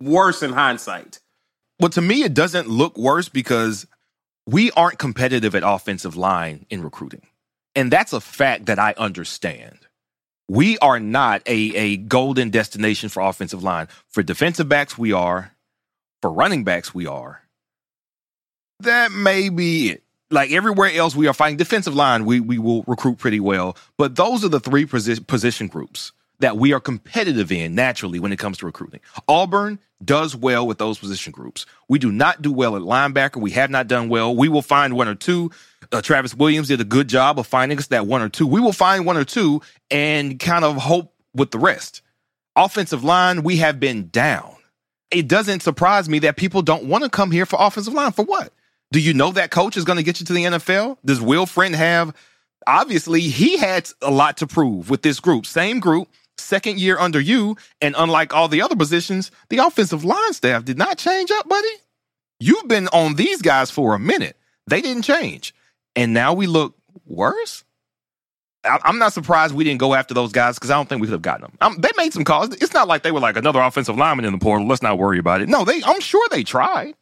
worse 0.00 0.42
in 0.42 0.52
hindsight? 0.52 1.20
Well, 1.78 1.90
to 1.90 2.02
me, 2.02 2.22
it 2.22 2.34
doesn't 2.34 2.68
look 2.68 2.98
worse 2.98 3.28
because 3.28 3.86
we 4.46 4.70
aren't 4.72 4.98
competitive 4.98 5.54
at 5.54 5.62
offensive 5.64 6.16
line 6.16 6.66
in 6.68 6.82
recruiting. 6.82 7.26
And 7.74 7.90
that's 7.90 8.12
a 8.12 8.20
fact 8.20 8.66
that 8.66 8.78
I 8.78 8.94
understand. 8.98 9.78
We 10.48 10.76
are 10.78 10.98
not 10.98 11.42
a, 11.46 11.74
a 11.76 11.96
golden 11.96 12.50
destination 12.50 13.08
for 13.08 13.20
offensive 13.20 13.62
line. 13.62 13.86
For 14.08 14.22
defensive 14.22 14.68
backs, 14.68 14.98
we 14.98 15.12
are. 15.12 15.54
For 16.20 16.32
running 16.32 16.64
backs, 16.64 16.92
we 16.92 17.06
are. 17.06 17.42
That 18.80 19.12
may 19.12 19.48
be 19.48 19.90
it. 19.90 20.02
Like 20.30 20.52
everywhere 20.52 20.92
else, 20.92 21.16
we 21.16 21.26
are 21.26 21.34
fighting 21.34 21.56
defensive 21.56 21.94
line. 21.94 22.24
We 22.24 22.40
we 22.40 22.58
will 22.58 22.84
recruit 22.86 23.18
pretty 23.18 23.40
well, 23.40 23.76
but 23.96 24.16
those 24.16 24.44
are 24.44 24.48
the 24.48 24.60
three 24.60 24.86
posi- 24.86 25.26
position 25.26 25.66
groups 25.66 26.12
that 26.38 26.56
we 26.56 26.72
are 26.72 26.80
competitive 26.80 27.52
in 27.52 27.74
naturally 27.74 28.18
when 28.18 28.32
it 28.32 28.38
comes 28.38 28.58
to 28.58 28.66
recruiting. 28.66 29.00
Auburn 29.28 29.78
does 30.02 30.34
well 30.34 30.66
with 30.66 30.78
those 30.78 30.98
position 30.98 31.32
groups. 31.32 31.66
We 31.88 31.98
do 31.98 32.10
not 32.10 32.40
do 32.42 32.52
well 32.52 32.76
at 32.76 32.82
linebacker. 32.82 33.36
We 33.36 33.50
have 33.52 33.70
not 33.70 33.88
done 33.88 34.08
well. 34.08 34.34
We 34.34 34.48
will 34.48 34.62
find 34.62 34.96
one 34.96 35.08
or 35.08 35.14
two. 35.14 35.50
Uh, 35.92 36.00
Travis 36.00 36.34
Williams 36.34 36.68
did 36.68 36.80
a 36.80 36.84
good 36.84 37.08
job 37.08 37.38
of 37.38 37.46
finding 37.46 37.76
us 37.78 37.88
that 37.88 38.06
one 38.06 38.22
or 38.22 38.28
two. 38.28 38.46
We 38.46 38.60
will 38.60 38.72
find 38.72 39.04
one 39.04 39.16
or 39.16 39.24
two 39.24 39.60
and 39.90 40.38
kind 40.38 40.64
of 40.64 40.76
hope 40.76 41.12
with 41.34 41.50
the 41.50 41.58
rest. 41.58 42.00
Offensive 42.56 43.04
line, 43.04 43.42
we 43.42 43.56
have 43.56 43.78
been 43.78 44.08
down. 44.08 44.56
It 45.10 45.28
doesn't 45.28 45.60
surprise 45.60 46.08
me 46.08 46.20
that 46.20 46.36
people 46.36 46.62
don't 46.62 46.84
want 46.84 47.04
to 47.04 47.10
come 47.10 47.30
here 47.30 47.44
for 47.44 47.58
offensive 47.60 47.94
line. 47.94 48.12
For 48.12 48.24
what? 48.24 48.52
Do 48.92 49.00
you 49.00 49.14
know 49.14 49.30
that 49.32 49.50
coach 49.50 49.76
is 49.76 49.84
going 49.84 49.98
to 49.98 50.02
get 50.02 50.20
you 50.20 50.26
to 50.26 50.32
the 50.32 50.44
NFL? 50.44 50.98
Does 51.04 51.20
Will 51.20 51.46
Friend 51.46 51.74
have? 51.74 52.14
Obviously, 52.66 53.20
he 53.20 53.56
had 53.56 53.88
a 54.02 54.10
lot 54.10 54.36
to 54.38 54.46
prove 54.46 54.90
with 54.90 55.02
this 55.02 55.20
group. 55.20 55.46
Same 55.46 55.80
group, 55.80 56.08
second 56.38 56.80
year 56.80 56.98
under 56.98 57.20
you, 57.20 57.56
and 57.80 57.94
unlike 57.96 58.34
all 58.34 58.48
the 58.48 58.62
other 58.62 58.76
positions, 58.76 59.30
the 59.48 59.58
offensive 59.58 60.04
line 60.04 60.32
staff 60.32 60.64
did 60.64 60.76
not 60.76 60.98
change 60.98 61.30
up, 61.30 61.48
buddy. 61.48 61.68
You've 62.40 62.68
been 62.68 62.88
on 62.88 63.14
these 63.14 63.42
guys 63.42 63.70
for 63.70 63.94
a 63.94 63.98
minute. 63.98 64.36
They 64.66 64.80
didn't 64.80 65.02
change. 65.02 65.54
And 65.94 66.12
now 66.12 66.32
we 66.32 66.46
look 66.46 66.74
worse? 67.06 67.64
I'm 68.64 68.98
not 68.98 69.14
surprised 69.14 69.54
we 69.54 69.64
didn't 69.64 69.80
go 69.80 69.94
after 69.94 70.12
those 70.12 70.32
guys 70.32 70.56
because 70.56 70.70
I 70.70 70.74
don't 70.74 70.88
think 70.88 71.00
we 71.00 71.06
could 71.06 71.12
have 71.12 71.22
gotten 71.22 71.42
them. 71.42 71.52
Um, 71.62 71.76
they 71.78 71.88
made 71.96 72.12
some 72.12 72.24
calls. 72.24 72.50
It's 72.54 72.74
not 72.74 72.88
like 72.88 73.02
they 73.02 73.10
were 73.10 73.20
like 73.20 73.36
another 73.36 73.60
offensive 73.60 73.96
lineman 73.96 74.26
in 74.26 74.32
the 74.32 74.38
portal. 74.38 74.66
Let's 74.66 74.82
not 74.82 74.98
worry 74.98 75.18
about 75.18 75.40
it. 75.40 75.48
No, 75.48 75.64
they. 75.64 75.82
I'm 75.82 76.00
sure 76.00 76.26
they 76.30 76.44
tried. 76.44 76.94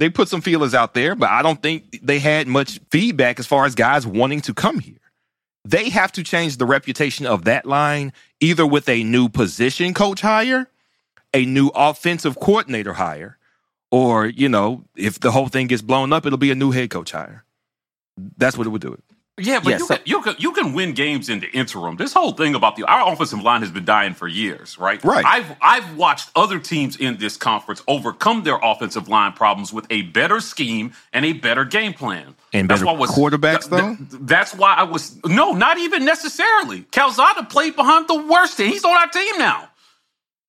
They 0.00 0.08
put 0.08 0.28
some 0.28 0.40
feelers 0.40 0.74
out 0.74 0.94
there, 0.94 1.14
but 1.14 1.28
I 1.28 1.42
don't 1.42 1.62
think 1.62 2.00
they 2.02 2.20
had 2.20 2.48
much 2.48 2.80
feedback 2.90 3.38
as 3.38 3.46
far 3.46 3.66
as 3.66 3.74
guys 3.74 4.06
wanting 4.06 4.40
to 4.40 4.54
come 4.54 4.78
here. 4.78 4.96
They 5.66 5.90
have 5.90 6.10
to 6.12 6.22
change 6.22 6.56
the 6.56 6.64
reputation 6.64 7.26
of 7.26 7.44
that 7.44 7.66
line 7.66 8.14
either 8.40 8.66
with 8.66 8.88
a 8.88 9.04
new 9.04 9.28
position 9.28 9.92
coach 9.92 10.22
hire, 10.22 10.70
a 11.34 11.44
new 11.44 11.68
offensive 11.74 12.40
coordinator 12.40 12.94
hire, 12.94 13.36
or, 13.90 14.24
you 14.24 14.48
know, 14.48 14.84
if 14.96 15.20
the 15.20 15.32
whole 15.32 15.48
thing 15.48 15.66
gets 15.66 15.82
blown 15.82 16.14
up, 16.14 16.24
it'll 16.24 16.38
be 16.38 16.50
a 16.50 16.54
new 16.54 16.70
head 16.70 16.88
coach 16.88 17.12
hire. 17.12 17.44
That's 18.38 18.56
what 18.56 18.66
it 18.66 18.70
would 18.70 18.80
do. 18.80 18.98
Yeah, 19.40 19.60
but 19.60 19.70
Yeah, 19.70 19.78
you, 19.78 19.86
so- 19.86 19.96
can, 19.96 20.02
you 20.06 20.22
can 20.22 20.34
you 20.38 20.52
can 20.52 20.72
win 20.72 20.92
games 20.92 21.28
in 21.28 21.40
the 21.40 21.48
interim. 21.50 21.96
This 21.96 22.12
whole 22.12 22.32
thing 22.32 22.54
about 22.54 22.76
the 22.76 22.84
our 22.84 23.12
offensive 23.12 23.42
line 23.42 23.60
has 23.62 23.70
been 23.70 23.84
dying 23.84 24.14
for 24.14 24.28
years, 24.28 24.78
right? 24.78 25.02
Right. 25.02 25.24
I've 25.24 25.56
I've 25.60 25.96
watched 25.96 26.30
other 26.36 26.58
teams 26.58 26.96
in 26.96 27.16
this 27.16 27.36
conference 27.36 27.82
overcome 27.88 28.42
their 28.42 28.58
offensive 28.62 29.08
line 29.08 29.32
problems 29.32 29.72
with 29.72 29.86
a 29.90 30.02
better 30.02 30.40
scheme 30.40 30.92
and 31.12 31.24
a 31.24 31.32
better 31.32 31.64
game 31.64 31.94
plan. 31.94 32.34
And 32.52 32.68
that's 32.68 32.82
better 32.82 32.98
quarterbacks, 32.98 33.70
th- 33.70 34.10
th- 34.10 34.22
that's 34.22 34.54
why 34.54 34.74
I 34.74 34.82
was 34.82 35.22
no, 35.24 35.52
not 35.52 35.78
even 35.78 36.04
necessarily. 36.04 36.82
Calzada 36.90 37.44
played 37.44 37.76
behind 37.76 38.08
the 38.08 38.16
worst 38.26 38.58
and 38.60 38.68
He's 38.68 38.84
on 38.84 38.96
our 38.96 39.08
team 39.08 39.38
now. 39.38 39.69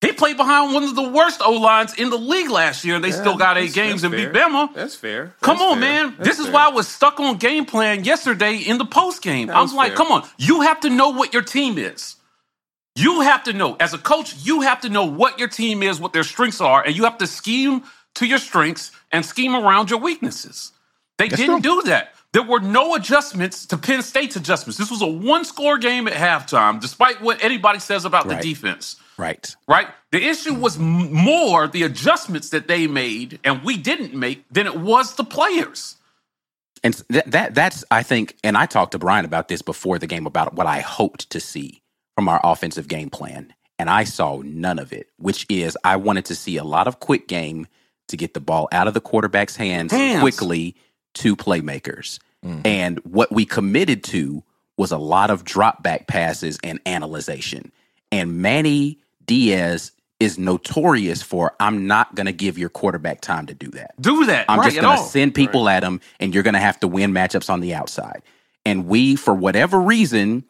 He 0.01 0.11
played 0.11 0.35
behind 0.35 0.73
one 0.73 0.83
of 0.83 0.95
the 0.95 1.09
worst 1.09 1.41
O 1.45 1.51
lines 1.53 1.93
in 1.93 2.09
the 2.09 2.17
league 2.17 2.49
last 2.49 2.83
year. 2.83 2.95
and 2.95 3.03
They 3.03 3.11
still 3.11 3.37
got 3.37 3.57
eight 3.57 3.73
games 3.73 4.01
that's 4.01 4.13
and 4.13 4.33
beat. 4.33 4.33
Bama. 4.39 4.73
That's 4.73 4.95
fair. 4.95 5.35
Come 5.41 5.57
That's 5.57 5.71
on, 5.73 5.79
fair. 5.79 5.79
man. 5.79 6.15
That's 6.17 6.29
this 6.29 6.39
is 6.39 6.45
fair. 6.45 6.53
why 6.55 6.65
I 6.65 6.69
was 6.69 6.87
stuck 6.87 7.19
on 7.19 7.37
game 7.37 7.65
plan 7.65 8.03
yesterday 8.03 8.57
in 8.57 8.79
the 8.79 8.85
post 8.85 9.21
game. 9.21 9.49
I 9.51 9.61
was 9.61 9.71
was 9.71 9.77
like, 9.77 9.89
fair. 9.89 9.97
come 9.97 10.11
on. 10.11 10.27
You 10.37 10.61
have 10.61 10.79
to 10.81 10.89
know 10.89 11.09
what 11.09 11.33
your 11.33 11.43
team 11.43 11.77
is. 11.77 12.15
You 12.95 13.21
have 13.21 13.43
to 13.43 13.53
know. 13.53 13.77
As 13.79 13.93
a 13.93 13.97
coach, 13.99 14.35
you 14.43 14.61
have 14.61 14.81
to 14.81 14.89
know 14.89 15.05
what 15.05 15.39
your 15.39 15.47
team 15.47 15.83
is, 15.83 15.99
what 15.99 16.13
their 16.13 16.23
strengths 16.23 16.61
are, 16.61 16.83
and 16.83 16.95
you 16.97 17.03
have 17.03 17.19
to 17.19 17.27
scheme 17.27 17.83
to 18.15 18.25
your 18.25 18.39
strengths 18.39 18.91
and 19.11 19.25
scheme 19.25 19.55
around 19.55 19.89
your 19.91 19.99
weaknesses. 19.99 20.71
They 21.17 21.29
didn't 21.29 21.61
do 21.61 21.83
that. 21.83 22.13
There 22.33 22.43
were 22.43 22.59
no 22.61 22.95
adjustments 22.95 23.65
to 23.67 23.77
Penn 23.77 24.01
State's 24.01 24.35
adjustments. 24.37 24.77
This 24.77 24.89
was 24.89 25.01
a 25.01 25.07
one 25.07 25.43
score 25.43 25.77
game 25.77 26.07
at 26.07 26.13
halftime, 26.13 26.79
despite 26.79 27.21
what 27.21 27.43
anybody 27.43 27.79
says 27.79 28.05
about 28.05 28.25
Right. 28.25 28.41
the 28.41 28.47
defense 28.53 28.95
Right. 29.17 29.53
right? 29.67 29.87
The 30.11 30.23
issue 30.25 30.53
was 30.53 30.77
m- 30.77 31.11
more 31.13 31.67
the 31.67 31.83
adjustments 31.83 32.49
that 32.49 32.67
they 32.67 32.87
made 32.87 33.39
and 33.43 33.63
we 33.63 33.75
didn't 33.77 34.13
make 34.13 34.45
than 34.49 34.65
it 34.65 34.77
was 34.77 35.15
the 35.15 35.25
players. 35.25 35.97
And 36.83 36.93
that, 37.09 37.29
that 37.31 37.53
that's 37.53 37.83
I 37.91 38.01
think, 38.01 38.37
and 38.43 38.57
I 38.57 38.65
talked 38.65 38.93
to 38.93 38.99
Brian 38.99 39.25
about 39.25 39.47
this 39.49 39.61
before 39.61 39.99
the 39.99 40.07
game 40.07 40.25
about 40.25 40.53
what 40.55 40.65
I 40.67 40.79
hoped 40.79 41.29
to 41.31 41.39
see 41.39 41.81
from 42.15 42.27
our 42.27 42.39
offensive 42.43 42.87
game 42.87 43.09
plan, 43.09 43.53
and 43.77 43.89
I 43.89 44.03
saw 44.05 44.41
none 44.43 44.79
of 44.79 44.91
it. 44.91 45.09
Which 45.17 45.45
is, 45.49 45.77
I 45.83 45.97
wanted 45.97 46.25
to 46.25 46.35
see 46.35 46.57
a 46.57 46.63
lot 46.63 46.87
of 46.87 46.99
quick 46.99 47.27
game 47.27 47.67
to 48.07 48.17
get 48.17 48.33
the 48.33 48.39
ball 48.39 48.67
out 48.71 48.87
of 48.87 48.93
the 48.95 49.01
quarterback's 49.01 49.55
hands, 49.57 49.91
Hands. 49.91 50.21
quickly 50.21 50.75
to 51.15 51.35
playmakers. 51.35 52.19
Mm-hmm. 52.45 52.61
And 52.65 52.99
what 52.99 53.31
we 53.31 53.45
committed 53.45 54.03
to 54.05 54.43
was 54.77 54.91
a 54.91 54.97
lot 54.97 55.29
of 55.29 55.43
drop 55.43 55.83
back 55.83 56.07
passes 56.07 56.57
and 56.63 56.79
analyzation. 56.85 57.71
And 58.11 58.41
Manny 58.41 58.99
Diaz 59.25 59.91
is 60.19 60.37
notorious 60.37 61.21
for 61.21 61.55
I'm 61.59 61.87
not 61.87 62.13
going 62.15 62.25
to 62.27 62.31
give 62.31 62.57
your 62.57 62.69
quarterback 62.69 63.21
time 63.21 63.47
to 63.47 63.53
do 63.53 63.67
that. 63.71 63.99
Do 63.99 64.25
that. 64.25 64.45
I'm 64.47 64.59
right, 64.59 64.71
just 64.71 64.81
going 64.81 64.97
to 64.97 65.03
send 65.03 65.33
people 65.33 65.67
at 65.67 65.83
him, 65.83 65.99
and 66.19 66.33
you're 66.33 66.43
going 66.43 66.53
to 66.53 66.59
have 66.59 66.79
to 66.81 66.87
win 66.87 67.11
matchups 67.11 67.49
on 67.49 67.59
the 67.59 67.73
outside. 67.73 68.21
And 68.65 68.85
we, 68.85 69.15
for 69.15 69.33
whatever 69.33 69.79
reason, 69.79 70.43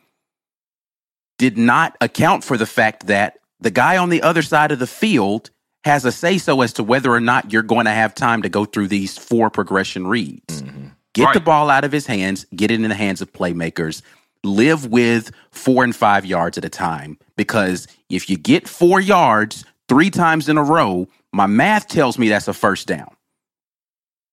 did 1.38 1.58
not 1.58 1.96
account 2.02 2.44
for 2.44 2.58
the 2.58 2.66
fact 2.66 3.08
that 3.08 3.40
the 3.62 3.72
guy 3.72 3.98
on 3.98 4.10
the 4.10 4.22
other 4.22 4.42
side 4.42 4.72
of 4.72 4.80
the 4.80 4.88
field 4.88 5.52
has 5.84 6.06
a 6.06 6.12
say 6.12 6.38
so 6.38 6.62
as 6.62 6.74
to 6.74 6.84
whether 6.84 7.12
or 7.12 7.20
not 7.20 7.52
you're 7.52 7.64
going 7.64 7.86
to 7.86 7.92
have 7.92 8.14
time 8.14 8.44
to 8.44 8.50
go 8.50 8.66
through 8.66 8.88
these 8.88 9.18
four 9.18 9.50
progression 9.50 10.08
reads. 10.08 10.62
Mm-hmm. 10.62 10.88
Get 11.14 11.34
the 11.34 11.40
ball 11.42 11.70
out 11.70 11.84
of 11.84 11.92
his 11.92 12.06
hands, 12.06 12.46
get 12.56 12.72
it 12.72 12.76
in 12.76 12.88
the 12.88 12.96
hands 12.96 13.22
of 13.22 13.34
playmakers, 13.34 14.02
live 14.44 14.86
with 14.86 15.32
four 15.52 15.84
and 15.84 15.96
five 15.96 16.26
yards 16.26 16.58
at 16.58 16.64
a 16.64 16.70
time. 16.70 17.18
Because 17.36 17.88
if 18.10 18.30
you 18.30 18.38
get 18.38 18.68
four 18.68 19.00
yards 19.02 19.66
three 19.90 20.10
times 20.10 20.48
in 20.48 20.58
a 20.58 20.64
row, 20.64 21.08
my 21.34 21.48
math 21.48 21.88
tells 21.88 22.18
me 22.18 22.30
that's 22.30 22.48
a 22.48 22.54
first 22.54 22.88
down. 22.88 23.14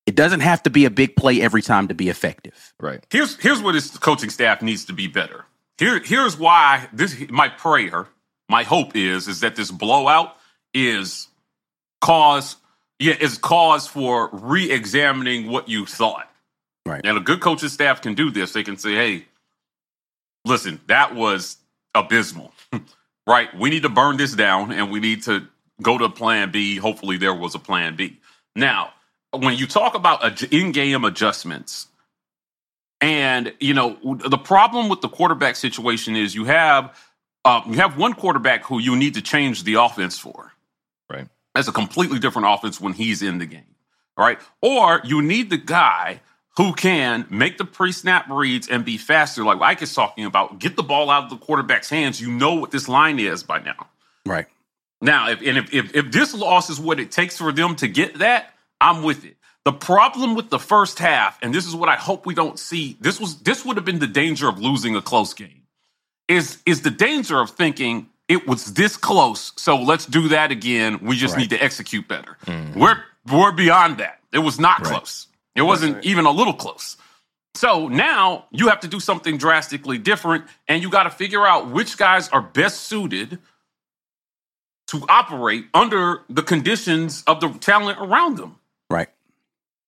It 0.06 0.14
doesn't 0.14 0.40
have 0.40 0.62
to 0.62 0.70
be 0.70 0.84
a 0.84 0.90
big 0.90 1.16
play 1.16 1.42
every 1.42 1.62
time 1.62 1.88
to 1.88 1.94
be 1.94 2.08
effective. 2.08 2.72
Right. 2.80 3.04
Here's 3.10 3.36
here's 3.36 3.60
what 3.60 3.74
his 3.74 3.90
coaching 3.98 4.30
staff 4.30 4.62
needs 4.62 4.86
to 4.86 4.92
be 4.92 5.06
better. 5.06 5.44
Here 5.78 6.00
here's 6.02 6.38
why 6.38 6.88
this 6.92 7.28
my 7.28 7.48
prayer, 7.48 8.06
my 8.48 8.62
hope 8.62 8.96
is 8.96 9.28
is 9.28 9.40
that 9.40 9.56
this 9.56 9.70
blowout 9.70 10.34
is 10.72 11.28
cause 12.00 12.56
yeah 12.98 13.14
is 13.20 13.38
cause 13.38 13.86
for 13.86 14.30
re-examining 14.32 15.50
what 15.50 15.68
you 15.68 15.86
thought. 15.86 16.30
Right. 16.86 17.00
And 17.04 17.18
a 17.18 17.20
good 17.20 17.40
coaching 17.40 17.68
staff 17.68 18.00
can 18.00 18.14
do 18.14 18.30
this. 18.30 18.52
They 18.52 18.62
can 18.62 18.76
say, 18.76 18.94
"Hey, 18.94 19.26
listen, 20.44 20.80
that 20.86 21.14
was 21.14 21.58
abysmal. 21.94 22.52
right? 23.26 23.54
We 23.58 23.70
need 23.70 23.82
to 23.82 23.88
burn 23.88 24.16
this 24.16 24.34
down 24.34 24.72
and 24.72 24.90
we 24.90 25.00
need 25.00 25.22
to 25.24 25.46
go 25.82 25.98
to 25.98 26.08
plan 26.08 26.50
B. 26.50 26.76
Hopefully 26.76 27.18
there 27.18 27.34
was 27.34 27.54
a 27.54 27.58
plan 27.58 27.96
B." 27.96 28.18
Now, 28.56 28.92
when 29.32 29.56
you 29.56 29.66
talk 29.66 29.94
about 29.94 30.42
in-game 30.52 31.04
adjustments, 31.04 31.88
and 33.00 33.52
you 33.60 33.74
know 33.74 33.96
the 34.02 34.38
problem 34.38 34.88
with 34.88 35.00
the 35.00 35.08
quarterback 35.08 35.56
situation 35.56 36.16
is 36.16 36.34
you 36.34 36.44
have 36.44 36.96
uh, 37.44 37.62
you 37.66 37.74
have 37.74 37.96
one 37.96 38.14
quarterback 38.14 38.64
who 38.64 38.78
you 38.78 38.96
need 38.96 39.14
to 39.14 39.22
change 39.22 39.64
the 39.64 39.74
offense 39.74 40.18
for. 40.18 40.52
That's 41.58 41.66
a 41.66 41.72
completely 41.72 42.20
different 42.20 42.46
offense 42.46 42.80
when 42.80 42.92
he's 42.92 43.20
in 43.20 43.38
the 43.38 43.44
game, 43.44 43.74
right? 44.16 44.38
Or 44.62 45.00
you 45.02 45.20
need 45.20 45.50
the 45.50 45.56
guy 45.56 46.20
who 46.56 46.72
can 46.72 47.26
make 47.30 47.58
the 47.58 47.64
pre-snap 47.64 48.30
reads 48.30 48.68
and 48.68 48.84
be 48.84 48.96
faster, 48.96 49.42
like 49.42 49.60
Ike 49.60 49.82
is 49.82 49.92
talking 49.92 50.24
about. 50.24 50.60
Get 50.60 50.76
the 50.76 50.84
ball 50.84 51.10
out 51.10 51.24
of 51.24 51.30
the 51.30 51.36
quarterback's 51.36 51.90
hands. 51.90 52.20
You 52.20 52.30
know 52.30 52.54
what 52.54 52.70
this 52.70 52.88
line 52.88 53.18
is 53.18 53.42
by 53.42 53.58
now. 53.58 53.88
Right. 54.24 54.46
Now, 55.00 55.30
if 55.30 55.40
and 55.40 55.58
if, 55.58 55.74
if 55.74 55.96
if 55.96 56.12
this 56.12 56.32
loss 56.32 56.70
is 56.70 56.78
what 56.78 57.00
it 57.00 57.10
takes 57.10 57.36
for 57.36 57.50
them 57.50 57.74
to 57.74 57.88
get 57.88 58.20
that, 58.20 58.54
I'm 58.80 59.02
with 59.02 59.24
it. 59.24 59.36
The 59.64 59.72
problem 59.72 60.36
with 60.36 60.50
the 60.50 60.60
first 60.60 61.00
half, 61.00 61.40
and 61.42 61.52
this 61.52 61.66
is 61.66 61.74
what 61.74 61.88
I 61.88 61.96
hope 61.96 62.24
we 62.24 62.36
don't 62.36 62.56
see, 62.56 62.96
this 63.00 63.18
was 63.18 63.40
this 63.40 63.64
would 63.64 63.76
have 63.76 63.84
been 63.84 63.98
the 63.98 64.06
danger 64.06 64.48
of 64.48 64.60
losing 64.60 64.94
a 64.94 65.02
close 65.02 65.34
game. 65.34 65.62
Is 66.28 66.62
is 66.64 66.82
the 66.82 66.92
danger 66.92 67.40
of 67.40 67.50
thinking 67.50 68.10
it 68.28 68.46
was 68.46 68.74
this 68.74 68.96
close, 68.96 69.52
so 69.56 69.76
let's 69.76 70.06
do 70.06 70.28
that 70.28 70.50
again. 70.50 70.98
We 71.02 71.16
just 71.16 71.36
need 71.36 71.50
to 71.50 71.62
execute 71.62 72.06
better. 72.06 72.36
Mm-hmm. 72.46 72.78
We're 72.78 73.02
we're 73.32 73.52
beyond 73.52 73.98
that. 73.98 74.20
It 74.32 74.38
was 74.38 74.60
not 74.60 74.82
close. 74.84 75.26
It 75.54 75.62
wasn't 75.62 76.04
even 76.04 76.26
a 76.26 76.30
little 76.30 76.52
close. 76.52 76.96
So 77.54 77.88
now 77.88 78.44
you 78.52 78.68
have 78.68 78.80
to 78.80 78.88
do 78.88 79.00
something 79.00 79.36
drastically 79.36 79.98
different, 79.98 80.44
and 80.68 80.82
you 80.82 80.90
got 80.90 81.04
to 81.04 81.10
figure 81.10 81.44
out 81.46 81.70
which 81.70 81.96
guys 81.96 82.28
are 82.28 82.42
best 82.42 82.82
suited 82.82 83.38
to 84.88 85.04
operate 85.08 85.66
under 85.74 86.22
the 86.28 86.42
conditions 86.42 87.24
of 87.26 87.40
the 87.40 87.48
talent 87.48 87.98
around 88.00 88.36
them. 88.36 88.56
Right. 88.90 89.08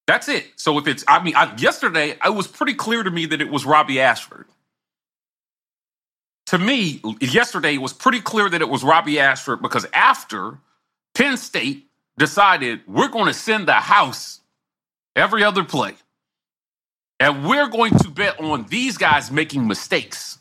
That's 0.07 0.29
it. 0.29 0.47
So 0.57 0.77
if 0.79 0.87
it's, 0.87 1.05
I 1.07 1.23
mean, 1.23 1.37
I, 1.37 1.55
yesterday 1.57 2.17
it 2.25 2.35
was 2.35 2.49
pretty 2.49 2.75
clear 2.75 3.03
to 3.03 3.11
me 3.11 3.27
that 3.27 3.41
it 3.41 3.51
was 3.51 3.65
Robbie 3.65 4.01
Ashford. 4.01 4.47
To 6.51 6.59
me, 6.59 7.01
yesterday 7.21 7.79
was 7.79 7.93
pretty 7.93 8.21
clear 8.21 8.51
that 8.51 8.61
it 8.61 8.69
was 8.69 8.83
Robbie 8.83 9.21
Ashford 9.21 9.63
because 9.63 9.87
after 9.95 10.59
Penn 11.15 11.37
State 11.37 11.87
decided 12.19 12.81
we're 12.89 13.07
going 13.07 13.27
to 13.27 13.33
send 13.33 13.69
the 13.69 13.75
house 13.75 14.41
every 15.15 15.45
other 15.45 15.63
play, 15.63 15.95
and 17.21 17.47
we're 17.47 17.69
going 17.69 17.97
to 17.99 18.11
bet 18.11 18.41
on 18.41 18.65
these 18.65 18.99
guys 18.99 19.31
making 19.31 19.69
mistakes. 19.69 20.41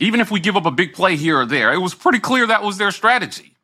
Even 0.00 0.18
if 0.18 0.32
we 0.32 0.40
give 0.40 0.56
up 0.56 0.66
a 0.66 0.72
big 0.72 0.92
play 0.92 1.14
here 1.14 1.38
or 1.38 1.46
there, 1.46 1.72
it 1.72 1.78
was 1.78 1.94
pretty 1.94 2.18
clear 2.18 2.44
that 2.48 2.64
was 2.64 2.76
their 2.76 2.90
strategy. 2.90 3.54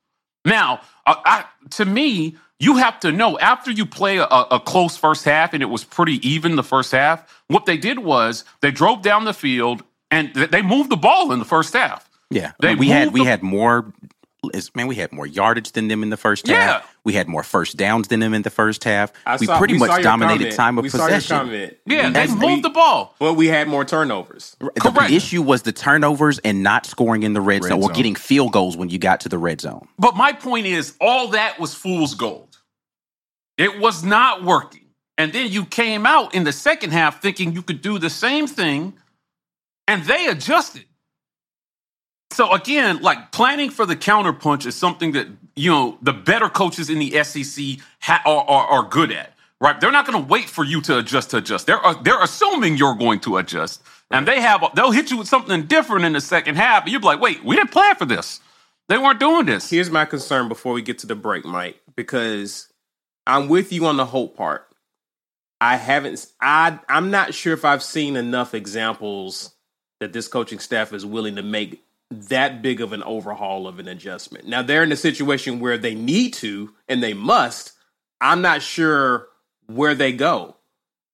Now, 0.44 0.83
uh, 1.07 1.16
I, 1.24 1.44
to 1.70 1.85
me, 1.85 2.37
you 2.61 2.76
have 2.76 3.00
to 3.00 3.11
know 3.11 3.37
after 3.40 3.72
you 3.72 3.85
play 3.85 4.18
a, 4.18 4.26
a 4.26 4.61
close 4.61 4.96
first 4.96 5.24
half 5.24 5.55
and 5.55 5.62
it 5.62 5.66
was 5.66 5.83
pretty 5.83 6.24
even 6.24 6.55
the 6.55 6.62
first 6.62 6.92
half, 6.92 7.42
what 7.48 7.66
they 7.66 7.78
did 7.78 7.98
was 7.98 8.44
they 8.61 8.70
drove 8.70 9.02
down 9.02 9.24
the 9.24 9.35
field 9.35 9.83
and 10.12 10.33
th- 10.35 10.51
they 10.51 10.62
moved 10.62 10.90
the 10.90 10.96
ball 10.96 11.33
in 11.33 11.38
the 11.40 11.44
first 11.44 11.72
half. 11.72 12.09
Yeah, 12.31 12.53
They 12.61 12.75
we 12.77 12.88
had 12.88 13.07
moved 13.07 13.14
we 13.14 13.20
the- 13.20 13.27
had 13.31 13.42
more. 13.42 13.92
Man, 14.75 14.88
we 14.88 14.96
had 14.96 15.12
more 15.12 15.25
yardage 15.27 15.70
than 15.70 15.87
them 15.87 16.03
in 16.03 16.11
the 16.11 16.16
first 16.16 16.48
Yeah. 16.48 16.61
half. 16.61 16.96
We 17.05 17.12
had 17.12 17.29
more 17.29 17.44
first 17.44 17.77
downs 17.77 18.09
than 18.09 18.18
them 18.18 18.35
in 18.35 18.42
the 18.42 18.51
first 18.51 18.83
half. 18.83 19.12
I 19.25 19.37
we 19.37 19.46
saw- 19.46 19.57
pretty 19.57 19.75
we 19.75 19.79
much 19.81 19.90
your 19.90 20.03
dominated 20.03 20.38
comment. 20.46 20.57
time 20.57 20.79
of 20.79 20.83
we 20.83 20.88
Saw 20.88 20.98
your 21.07 21.07
possession. 21.14 21.37
comment. 21.37 21.77
Yeah, 21.87 22.09
We- 22.09 22.12
they 22.12 22.27
we- 22.27 22.35
moved 22.35 22.64
the 22.64 22.70
ball. 22.70 23.14
But 23.20 23.35
we 23.35 23.46
had 23.46 23.68
more 23.68 23.85
turnovers. 23.85 24.57
The- 24.59 24.70
Correct. 24.81 25.11
The 25.11 25.14
issue 25.16 25.42
was 25.42 25.62
the 25.62 25.70
turnovers 25.70 26.38
and 26.40 26.61
not 26.61 26.87
scoring 26.87 27.22
in 27.22 27.35
the 27.35 27.40
red, 27.40 27.62
Red 27.62 27.68
zone 27.68 27.83
or 27.85 27.90
getting 27.90 28.16
field 28.16 28.51
goals 28.53 28.77
when 28.77 28.88
you 28.90 28.98
got 28.98 29.20
to 29.20 29.29
the 29.29 29.38
red 29.38 29.61
zone. 29.61 29.87
But 29.96 30.16
my 30.16 30.33
point 30.33 30.66
is, 30.66 30.94
all 31.01 31.29
that 31.29 31.61
was 31.61 31.72
fool's 31.72 32.14
gold. 32.16 32.59
It 33.59 33.79
was 33.79 34.03
not 34.03 34.42
working. 34.42 34.87
And 35.18 35.33
then 35.33 35.53
you 35.53 35.64
came 35.66 36.05
out 36.05 36.35
in 36.35 36.42
the 36.42 36.53
second 36.53 36.90
half 36.92 37.22
thinking 37.22 37.53
you 37.53 37.62
could 37.62 37.81
do 37.81 37.96
the 38.01 38.11
same 38.11 38.48
thing, 38.48 38.94
and 39.88 40.02
they 40.04 40.26
adjusted. 40.26 40.84
So 42.32 42.52
again, 42.52 43.02
like 43.02 43.30
planning 43.30 43.70
for 43.70 43.84
the 43.84 43.96
counterpunch 43.96 44.66
is 44.66 44.74
something 44.74 45.12
that 45.12 45.28
you 45.54 45.70
know 45.70 45.98
the 46.00 46.12
better 46.12 46.48
coaches 46.48 46.88
in 46.88 46.98
the 46.98 47.22
SEC 47.24 47.78
ha- 48.00 48.22
are, 48.24 48.44
are 48.48 48.66
are 48.66 48.88
good 48.88 49.12
at. 49.12 49.34
Right? 49.60 49.80
They're 49.80 49.92
not 49.92 50.06
going 50.06 50.20
to 50.20 50.28
wait 50.28 50.48
for 50.48 50.64
you 50.64 50.80
to 50.82 50.98
adjust 50.98 51.30
to 51.30 51.36
adjust. 51.36 51.66
They're 51.66 51.84
uh, 51.84 51.94
they're 52.02 52.22
assuming 52.22 52.76
you're 52.76 52.96
going 52.96 53.20
to 53.20 53.36
adjust, 53.36 53.82
and 54.10 54.26
they 54.26 54.40
have 54.40 54.64
they'll 54.74 54.90
hit 54.90 55.10
you 55.10 55.18
with 55.18 55.28
something 55.28 55.66
different 55.66 56.04
in 56.04 56.14
the 56.14 56.20
second 56.20 56.56
half, 56.56 56.84
and 56.84 56.92
you'll 56.92 57.00
be 57.00 57.06
like, 57.06 57.20
"Wait, 57.20 57.44
we 57.44 57.54
didn't 57.54 57.70
plan 57.70 57.94
for 57.96 58.06
this. 58.06 58.40
They 58.88 58.98
weren't 58.98 59.20
doing 59.20 59.46
this." 59.46 59.70
Here's 59.70 59.90
my 59.90 60.04
concern 60.04 60.48
before 60.48 60.72
we 60.72 60.82
get 60.82 60.98
to 61.00 61.06
the 61.06 61.14
break, 61.14 61.44
Mike, 61.44 61.80
because 61.94 62.72
I'm 63.26 63.48
with 63.48 63.72
you 63.72 63.86
on 63.86 63.98
the 63.98 64.06
hope 64.06 64.36
part. 64.36 64.66
I 65.60 65.76
haven't. 65.76 66.26
I 66.40 66.80
I'm 66.88 67.10
not 67.10 67.34
sure 67.34 67.52
if 67.52 67.64
I've 67.64 67.82
seen 67.84 68.16
enough 68.16 68.54
examples 68.54 69.54
that 70.02 70.12
this 70.12 70.28
coaching 70.28 70.58
staff 70.58 70.92
is 70.92 71.06
willing 71.06 71.36
to 71.36 71.42
make 71.42 71.82
that 72.10 72.60
big 72.60 72.80
of 72.80 72.92
an 72.92 73.02
overhaul 73.04 73.66
of 73.66 73.78
an 73.78 73.88
adjustment. 73.88 74.46
Now 74.46 74.60
they're 74.62 74.82
in 74.82 74.92
a 74.92 74.96
situation 74.96 75.60
where 75.60 75.78
they 75.78 75.94
need 75.94 76.34
to 76.34 76.74
and 76.88 77.02
they 77.02 77.14
must. 77.14 77.72
I'm 78.20 78.42
not 78.42 78.62
sure 78.62 79.28
where 79.66 79.94
they 79.94 80.12
go. 80.12 80.56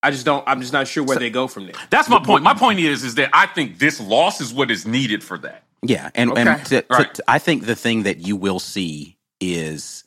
I 0.02 0.10
just 0.10 0.24
don't. 0.24 0.42
I'm 0.46 0.60
just 0.60 0.72
not 0.72 0.88
sure 0.88 1.04
where 1.04 1.18
they 1.18 1.30
go 1.30 1.46
from 1.48 1.66
there. 1.66 1.74
That's 1.90 2.08
my 2.08 2.18
point. 2.20 2.42
My 2.44 2.54
point 2.54 2.78
is, 2.80 3.04
is 3.04 3.16
that 3.16 3.30
I 3.32 3.46
think 3.46 3.78
this 3.78 4.00
loss 4.00 4.40
is 4.40 4.52
what 4.54 4.70
is 4.70 4.86
needed 4.86 5.22
for 5.22 5.38
that. 5.38 5.64
Yeah, 5.82 6.10
and, 6.14 6.30
Okay. 6.32 6.40
and 6.40 6.64
to, 6.66 6.82
to- 6.82 6.86
Right. 6.90 7.14
to- 7.14 7.24
I 7.28 7.38
think 7.38 7.66
the 7.66 7.76
thing 7.76 8.02
that 8.04 8.18
you 8.18 8.36
will 8.36 8.58
see 8.58 9.16
is, 9.40 10.04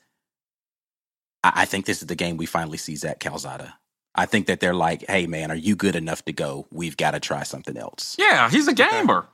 I, 1.43 1.51
I 1.55 1.65
think 1.65 1.85
this 1.85 2.01
is 2.01 2.07
the 2.07 2.15
game 2.15 2.37
we 2.37 2.45
finally 2.45 2.77
see 2.77 2.95
Zach 2.95 3.19
Calzada. 3.19 3.73
I 4.13 4.25
think 4.25 4.47
that 4.47 4.59
they're 4.59 4.73
like, 4.73 5.05
"Hey, 5.07 5.25
man, 5.27 5.51
are 5.51 5.55
you 5.55 5.75
good 5.75 5.95
enough 5.95 6.23
to 6.25 6.33
go? 6.33 6.67
We've 6.71 6.97
got 6.97 7.11
to 7.11 7.19
try 7.19 7.43
something 7.43 7.77
else." 7.77 8.15
Yeah, 8.19 8.49
he's 8.49 8.67
a 8.67 8.73
gamer. 8.73 9.25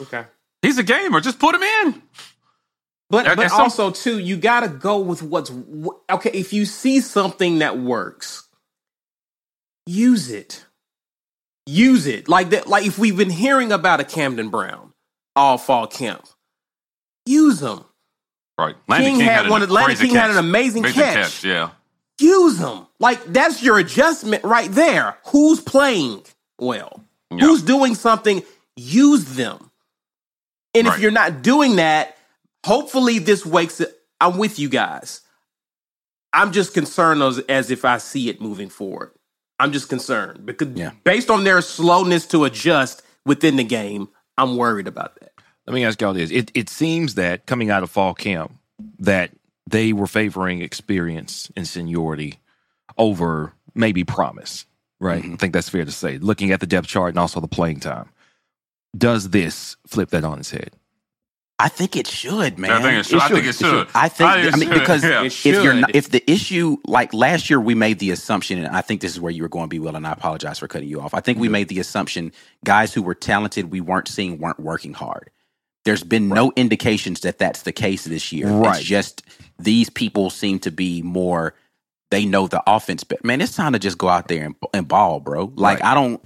Okay. 0.00 0.24
He's 0.62 0.78
a 0.78 0.84
gamer. 0.84 1.20
Just 1.20 1.38
put 1.40 1.54
him 1.54 1.62
in. 1.62 2.02
But, 3.10 3.36
but 3.36 3.50
some- 3.50 3.60
also 3.62 3.90
too, 3.90 4.18
you 4.18 4.36
got 4.36 4.60
to 4.60 4.68
go 4.68 5.00
with 5.00 5.22
what's 5.22 5.50
wh- 5.50 5.98
okay. 6.14 6.30
If 6.32 6.52
you 6.52 6.64
see 6.64 7.00
something 7.00 7.58
that 7.58 7.78
works, 7.78 8.48
use 9.86 10.30
it. 10.30 10.64
Use 11.66 12.06
it 12.06 12.28
like 12.28 12.50
that. 12.50 12.66
Like 12.66 12.86
if 12.86 12.98
we've 12.98 13.16
been 13.16 13.30
hearing 13.30 13.70
about 13.70 14.00
a 14.00 14.04
Camden 14.04 14.48
Brown 14.50 14.92
all 15.36 15.58
fall 15.58 15.86
camp, 15.86 16.26
use 17.26 17.60
them. 17.60 17.84
Right. 18.58 18.76
Landen 18.88 19.12
King 19.12 19.20
had 19.20 19.46
a 19.46 19.50
one- 19.50 19.60
Landen 19.68 19.84
crazy 19.84 20.06
King 20.06 20.16
had 20.16 20.30
an 20.30 20.38
amazing 20.38 20.84
Amazing 20.84 21.02
catch. 21.02 21.44
Yeah. 21.44 21.70
Use 22.22 22.58
them. 22.58 22.86
Like 23.00 23.24
that's 23.24 23.62
your 23.62 23.78
adjustment 23.78 24.44
right 24.44 24.70
there. 24.70 25.16
Who's 25.26 25.60
playing 25.60 26.22
well? 26.58 27.04
Who's 27.30 27.62
doing 27.62 27.94
something? 27.94 28.42
Use 28.76 29.24
them. 29.36 29.70
And 30.74 30.86
if 30.86 30.98
you're 31.00 31.10
not 31.10 31.42
doing 31.42 31.76
that, 31.76 32.16
hopefully 32.64 33.18
this 33.18 33.44
wakes 33.44 33.80
it. 33.80 33.90
I'm 34.20 34.38
with 34.38 34.58
you 34.58 34.68
guys. 34.68 35.20
I'm 36.32 36.52
just 36.52 36.72
concerned 36.72 37.22
as, 37.22 37.38
as 37.40 37.70
if 37.70 37.84
I 37.84 37.98
see 37.98 38.28
it 38.28 38.40
moving 38.40 38.68
forward. 38.70 39.12
I'm 39.58 39.72
just 39.72 39.88
concerned 39.88 40.46
because 40.46 40.68
Yeah. 40.74 40.92
based 41.04 41.30
on 41.30 41.44
their 41.44 41.60
slowness 41.60 42.26
to 42.28 42.44
adjust 42.44 43.02
within 43.26 43.56
the 43.56 43.64
game, 43.64 44.08
I'm 44.38 44.56
worried 44.56 44.86
about 44.88 45.18
that. 45.20 45.32
Let 45.66 45.74
me 45.74 45.84
ask 45.84 46.00
y'all 46.00 46.14
this. 46.14 46.30
It 46.30 46.50
it 46.54 46.68
seems 46.68 47.14
that 47.14 47.46
coming 47.46 47.70
out 47.70 47.82
of 47.82 47.90
fall 47.90 48.14
camp 48.14 48.52
that 48.98 49.30
they 49.72 49.92
were 49.92 50.06
favoring 50.06 50.62
experience 50.62 51.50
and 51.56 51.66
seniority 51.66 52.38
over 52.96 53.52
maybe 53.74 54.04
promise. 54.04 54.66
Right? 55.00 55.22
Mm-hmm. 55.22 55.32
I 55.32 55.36
think 55.36 55.52
that's 55.52 55.68
fair 55.68 55.84
to 55.84 55.90
say. 55.90 56.18
Looking 56.18 56.52
at 56.52 56.60
the 56.60 56.66
depth 56.66 56.86
chart 56.86 57.10
and 57.10 57.18
also 57.18 57.40
the 57.40 57.48
playing 57.48 57.80
time. 57.80 58.08
Does 58.96 59.30
this 59.30 59.76
flip 59.86 60.10
that 60.10 60.22
on 60.22 60.38
its 60.38 60.50
head? 60.52 60.76
I 61.58 61.68
think 61.68 61.96
it 61.96 62.06
should, 62.06 62.58
man. 62.58 62.70
I 62.72 62.82
think 62.82 62.98
it 62.98 63.06
should. 63.06 63.20
I 63.20 63.28
think 63.28 63.46
it 63.46 63.54
should. 63.54 63.88
I 63.94 64.08
think. 64.08 64.30
I 64.30 64.48
I, 64.48 64.56
mean, 64.56 64.68
because 64.68 65.04
yeah. 65.04 65.22
If 65.22 65.44
you're 65.44 65.74
not, 65.74 65.94
if 65.94 66.10
the 66.10 66.22
issue 66.30 66.76
like 66.86 67.14
last 67.14 67.50
year, 67.50 67.60
we 67.60 67.74
made 67.74 68.00
the 68.00 68.10
assumption, 68.10 68.58
and 68.58 68.76
I 68.76 68.80
think 68.80 69.00
this 69.00 69.12
is 69.12 69.20
where 69.20 69.32
you 69.32 69.42
were 69.42 69.48
going 69.48 69.64
to 69.64 69.68
be, 69.68 69.78
Will, 69.78 69.94
and 69.94 70.06
I 70.06 70.12
apologize 70.12 70.58
for 70.58 70.68
cutting 70.68 70.88
you 70.88 71.00
off. 71.00 71.14
I 71.14 71.20
think 71.20 71.38
we 71.38 71.48
made 71.48 71.68
the 71.68 71.78
assumption 71.78 72.32
guys 72.64 72.92
who 72.92 73.02
were 73.02 73.14
talented, 73.14 73.70
we 73.70 73.80
weren't 73.80 74.08
seeing, 74.08 74.38
weren't 74.38 74.60
working 74.60 74.92
hard. 74.92 75.30
There's 75.84 76.04
been 76.04 76.28
no 76.28 76.52
indications 76.54 77.20
that 77.20 77.38
that's 77.38 77.62
the 77.62 77.72
case 77.72 78.04
this 78.04 78.32
year. 78.32 78.48
Right. 78.48 78.78
It's 78.78 78.86
just 78.86 79.22
these 79.58 79.90
people 79.90 80.30
seem 80.30 80.58
to 80.60 80.70
be 80.70 81.02
more. 81.02 81.54
They 82.10 82.26
know 82.26 82.46
the 82.46 82.62
offense, 82.66 83.04
but 83.04 83.24
man, 83.24 83.40
it's 83.40 83.56
time 83.56 83.72
to 83.72 83.78
just 83.78 83.98
go 83.98 84.08
out 84.08 84.28
there 84.28 84.44
and, 84.44 84.54
and 84.74 84.86
ball, 84.86 85.18
bro. 85.18 85.52
Like 85.56 85.80
Right. 85.80 85.90
I 85.90 85.94
don't. 85.94 86.22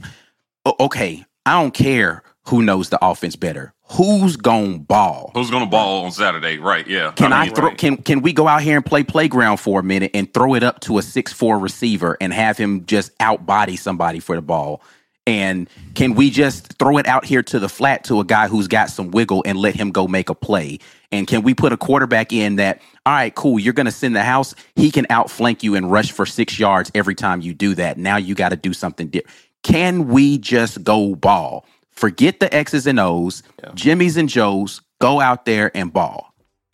Okay, 0.80 1.24
I 1.46 1.52
don't 1.62 1.72
care 1.72 2.22
who 2.48 2.62
knows 2.62 2.88
the 2.90 3.04
offense 3.04 3.36
better. 3.36 3.72
Who's 3.92 4.36
gonna 4.36 4.78
ball? 4.78 5.30
Who's 5.34 5.50
to 5.50 5.66
ball 5.66 6.04
on 6.04 6.12
Saturday? 6.12 6.58
Right. 6.58 6.86
Yeah. 6.88 7.12
Can 7.12 7.32
I, 7.32 7.46
mean, 7.46 7.54
throw? 7.54 7.68
right. 7.68 7.78
Can 7.78 7.96
can 7.98 8.20
we 8.20 8.32
go 8.32 8.48
out 8.48 8.62
here 8.62 8.76
and 8.76 8.84
play 8.84 9.04
playground 9.04 9.58
for 9.58 9.80
a 9.80 9.82
minute 9.82 10.10
and 10.14 10.32
throw 10.32 10.54
it 10.54 10.64
up 10.64 10.80
to 10.80 10.98
a 10.98 11.02
six 11.02 11.32
four 11.32 11.58
receiver 11.58 12.16
and 12.20 12.32
have 12.32 12.58
him 12.58 12.84
just 12.86 13.16
outbody 13.18 13.78
somebody 13.78 14.18
for 14.18 14.34
the 14.34 14.42
ball? 14.42 14.82
And 15.26 15.68
can 15.94 16.14
we 16.14 16.30
just 16.30 16.78
throw 16.78 16.98
it 16.98 17.06
out 17.06 17.24
here 17.24 17.42
to 17.42 17.58
the 17.58 17.68
flat 17.68 18.04
to 18.04 18.20
a 18.20 18.24
guy 18.24 18.46
who's 18.46 18.68
got 18.68 18.90
some 18.90 19.10
wiggle 19.10 19.42
and 19.44 19.58
let 19.58 19.74
him 19.74 19.90
go 19.90 20.06
make 20.06 20.28
a 20.28 20.34
play? 20.34 20.78
And 21.10 21.26
can 21.26 21.42
we 21.42 21.52
put 21.52 21.72
a 21.72 21.76
quarterback 21.76 22.32
in 22.32 22.56
that? 22.56 22.80
All 23.04 23.12
right, 23.12 23.34
cool. 23.34 23.58
You're 23.58 23.72
going 23.72 23.86
to 23.86 23.92
send 23.92 24.14
the 24.14 24.22
house. 24.22 24.54
He 24.76 24.90
can 24.90 25.06
outflank 25.10 25.62
you 25.62 25.74
and 25.74 25.90
rush 25.90 26.12
for 26.12 26.26
six 26.26 26.58
yards 26.58 26.92
every 26.94 27.14
time 27.14 27.40
you 27.40 27.54
do 27.54 27.74
that. 27.74 27.98
Now 27.98 28.16
you 28.16 28.34
got 28.34 28.50
to 28.50 28.56
do 28.56 28.72
something 28.72 29.08
different. 29.08 29.36
Can 29.62 30.08
we 30.08 30.38
just 30.38 30.84
go 30.84 31.16
ball? 31.16 31.66
Forget 31.90 32.40
the 32.40 32.54
X's 32.54 32.86
and 32.86 33.00
O's, 33.00 33.42
Jimmy's 33.74 34.16
and 34.16 34.28
Joe's. 34.28 34.82
Go 35.00 35.20
out 35.20 35.44
there 35.44 35.76
and 35.76 35.92
ball. 35.92 36.32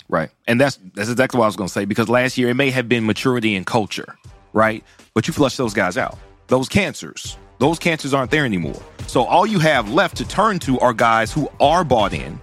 Right. 0.08 0.30
And 0.46 0.60
that's 0.60 0.78
that's 0.94 1.08
exactly 1.08 1.38
what 1.38 1.44
I 1.44 1.48
was 1.48 1.56
going 1.56 1.68
to 1.68 1.72
say 1.72 1.86
because 1.86 2.08
last 2.08 2.36
year 2.36 2.50
it 2.50 2.54
may 2.54 2.70
have 2.70 2.88
been 2.88 3.06
maturity 3.06 3.56
and 3.56 3.64
culture, 3.64 4.14
right? 4.52 4.84
But 5.14 5.26
you 5.26 5.32
flush 5.32 5.56
those 5.56 5.72
guys 5.72 5.96
out. 5.96 6.18
Those 6.48 6.68
cancers, 6.68 7.38
those 7.62 7.78
cancers 7.78 8.12
aren't 8.12 8.32
there 8.32 8.44
anymore. 8.44 8.82
So 9.06 9.22
all 9.22 9.46
you 9.46 9.60
have 9.60 9.88
left 9.88 10.16
to 10.16 10.26
turn 10.26 10.58
to 10.60 10.80
are 10.80 10.92
guys 10.92 11.32
who 11.32 11.48
are 11.60 11.84
bought 11.84 12.12
in 12.12 12.40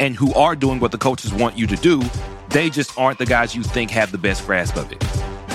and 0.00 0.16
who 0.16 0.32
are 0.32 0.56
doing 0.56 0.80
what 0.80 0.90
the 0.90 0.96
coaches 0.96 1.34
want 1.34 1.58
you 1.58 1.66
to 1.66 1.76
do. 1.76 2.02
They 2.48 2.70
just 2.70 2.98
aren't 2.98 3.18
the 3.18 3.26
guys 3.26 3.54
you 3.54 3.62
think 3.62 3.90
have 3.90 4.10
the 4.10 4.16
best 4.16 4.46
grasp 4.46 4.76
of 4.76 4.90
it. 4.90 5.04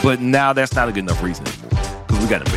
But 0.03 0.21
now 0.21 0.53
that's 0.53 0.75
not 0.75 0.89
a 0.89 0.91
good 0.91 1.05
enough 1.05 1.23
reason 1.23 1.47
anymore 1.47 2.03
because 2.05 2.23
we 2.23 2.29
got 2.29 2.45
to 2.45 2.51